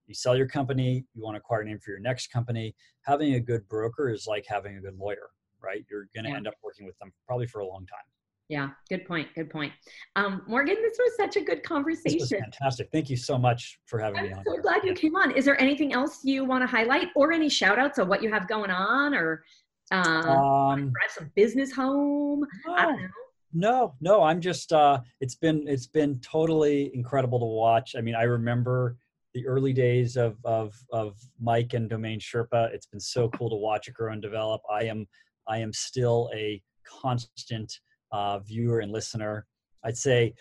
[0.06, 2.74] You sell your company, you want to acquire a name for your next company.
[3.02, 5.30] Having a good broker is like having a good lawyer,
[5.62, 5.84] right?
[5.90, 6.36] You're going to yeah.
[6.36, 8.04] end up working with them probably for a long time.
[8.48, 9.28] Yeah, good point.
[9.34, 9.72] Good point.
[10.14, 12.38] Um, Morgan, this was such a good conversation.
[12.40, 12.88] fantastic.
[12.92, 14.38] Thank you so much for having I'm me on.
[14.38, 15.32] I'm so glad you came on.
[15.32, 18.30] Is there anything else you want to highlight or any shout outs of what you
[18.32, 19.42] have going on or
[19.90, 22.46] um, um drive some business home.
[22.66, 23.08] No, i don't know.
[23.52, 27.94] no no i'm just uh it's been it's been totally incredible to watch.
[27.96, 28.96] I mean i remember
[29.34, 32.72] the early days of of of mike and domain sherpa.
[32.72, 34.60] It's been so cool to watch it grow and develop.
[34.70, 35.06] I am
[35.46, 37.72] i am still a constant
[38.12, 39.46] uh, viewer and listener.
[39.84, 40.34] I'd say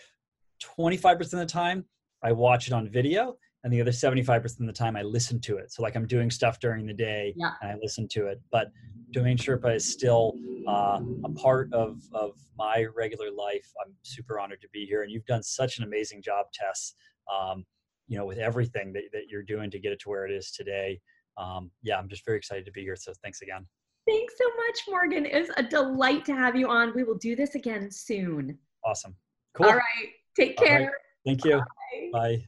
[0.80, 1.85] 25% of the time
[2.23, 3.35] i watch it on video
[3.66, 5.74] and the other 75% of the time I listen to it.
[5.74, 7.54] So like I'm doing stuff during the day yeah.
[7.64, 8.40] and I listen to it.
[8.52, 8.72] But
[9.10, 10.36] Domain Sherpa is still
[10.68, 13.68] uh, a part of, of my regular life.
[13.84, 15.02] I'm super honored to be here.
[15.02, 16.94] And you've done such an amazing job, Tess,
[17.34, 17.66] um,
[18.08, 20.52] you know, with everything that, that you're doing to get it to where it is
[20.52, 21.02] today.
[21.36, 22.96] Um, yeah, I'm just very excited to be here.
[22.96, 23.66] So thanks again.
[24.08, 25.26] Thanks so much, Morgan.
[25.26, 26.94] It was a delight to have you on.
[26.94, 28.60] We will do this again soon.
[28.86, 29.16] Awesome.
[29.56, 29.66] Cool.
[29.66, 30.10] All right.
[30.38, 30.82] Take care.
[30.82, 30.90] Right.
[31.26, 31.58] Thank you.
[31.58, 32.10] Bye.
[32.14, 32.46] Bye.